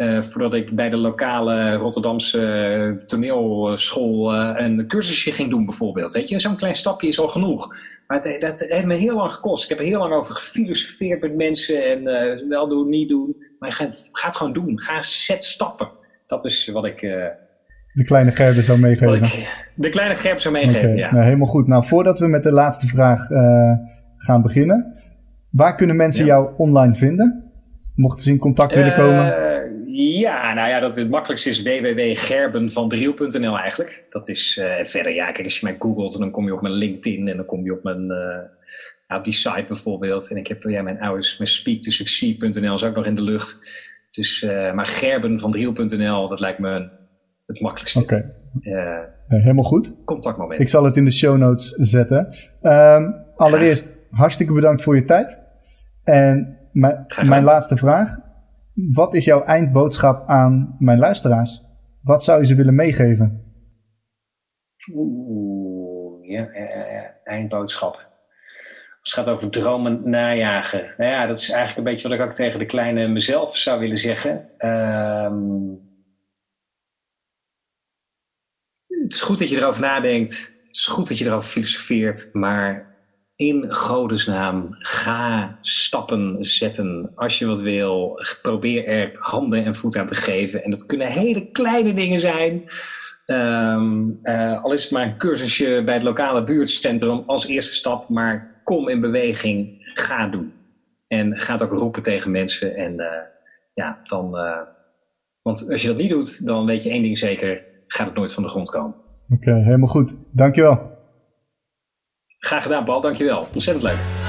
[0.03, 6.13] Uh, voordat ik bij de lokale Rotterdamse toneelschool uh, een cursusje ging doen, bijvoorbeeld.
[6.13, 7.69] Weet je, zo'n klein stapje is al genoeg.
[8.07, 9.63] Maar het, dat heeft me heel lang gekost.
[9.63, 13.37] Ik heb er heel lang over gefilosofeerd met mensen en uh, wel doen, niet doen.
[13.59, 14.81] Maar ga het gewoon doen.
[14.81, 15.89] Ga zet stappen.
[16.27, 17.01] Dat is wat ik.
[17.93, 19.15] de kleine Gerben zou meegeven.
[19.15, 20.95] Ik, de kleine Gerben zou meegeven, okay.
[20.95, 21.13] ja.
[21.13, 21.67] Nou, helemaal goed.
[21.67, 23.27] Nou, voordat we met de laatste vraag
[24.17, 24.97] gaan beginnen.
[25.51, 26.35] Waar kunnen mensen ja.
[26.35, 27.53] jou online vinden?
[27.95, 29.52] Mochten ze in contact willen komen?
[29.95, 34.07] Ja, nou ja, dat het makkelijkste is www.gerbenvandriel.nl eigenlijk.
[34.09, 36.75] Dat is uh, verder, ja, kijk, als je mij googelt, dan kom je op mijn
[36.75, 38.11] LinkedIn en dan kom je op mijn,
[39.09, 40.31] uh, op die site bijvoorbeeld.
[40.31, 43.59] En ik heb, ja, mijn ouders, mijn speaktosucceed.nl is ook nog in de lucht.
[44.11, 46.91] Dus, uh, maar gerbenvandriel.nl, dat lijkt me
[47.47, 48.03] het makkelijkste.
[48.03, 48.33] Oké.
[49.27, 49.95] helemaal goed.
[50.05, 50.61] Contactmoment.
[50.61, 52.35] Ik zal het in de show notes zetten.
[52.63, 55.41] Um, allereerst, hartstikke bedankt voor je tijd.
[56.05, 58.31] En mijn laatste vraag
[58.75, 61.63] wat is jouw eindboodschap aan mijn luisteraars?
[62.03, 63.55] Wat zou je ze willen meegeven?
[64.95, 66.49] Oeh, ja,
[67.25, 67.95] eindboodschap.
[69.01, 70.95] het gaat over dromen najagen.
[70.97, 73.81] Nou ja, dat is eigenlijk een beetje wat ik ook tegen de kleine mezelf zou
[73.81, 74.59] willen zeggen.
[74.59, 75.71] Ehm,
[78.87, 80.61] het is goed dat je erover nadenkt.
[80.67, 82.31] Het is goed dat je erover filosofeert.
[82.33, 82.92] Maar
[83.43, 87.13] in godesnaam, ga stappen zetten.
[87.15, 90.65] Als je wat wil, probeer er handen en voeten aan te geven.
[90.65, 92.63] En dat kunnen hele kleine dingen zijn.
[93.27, 98.09] Ehm, eh, al is het maar een cursusje bij het lokale buurtcentrum als eerste stap.
[98.09, 100.53] Maar kom in beweging, ga doen.
[101.09, 102.77] En ga het ook roepen tegen mensen.
[102.77, 103.07] En uh,
[103.75, 104.37] ja, dan.
[104.37, 104.59] Uh,
[105.43, 108.35] want als je dat niet doet, dan weet je één ding zeker: gaat het nooit
[108.35, 108.95] van de grond komen.
[109.29, 110.17] Oké, helemaal goed.
[110.33, 110.92] Dankjewel.
[112.43, 113.01] Graag gedaan, Paul.
[113.01, 113.49] Dankjewel.
[113.53, 114.22] Ontzettend leuk.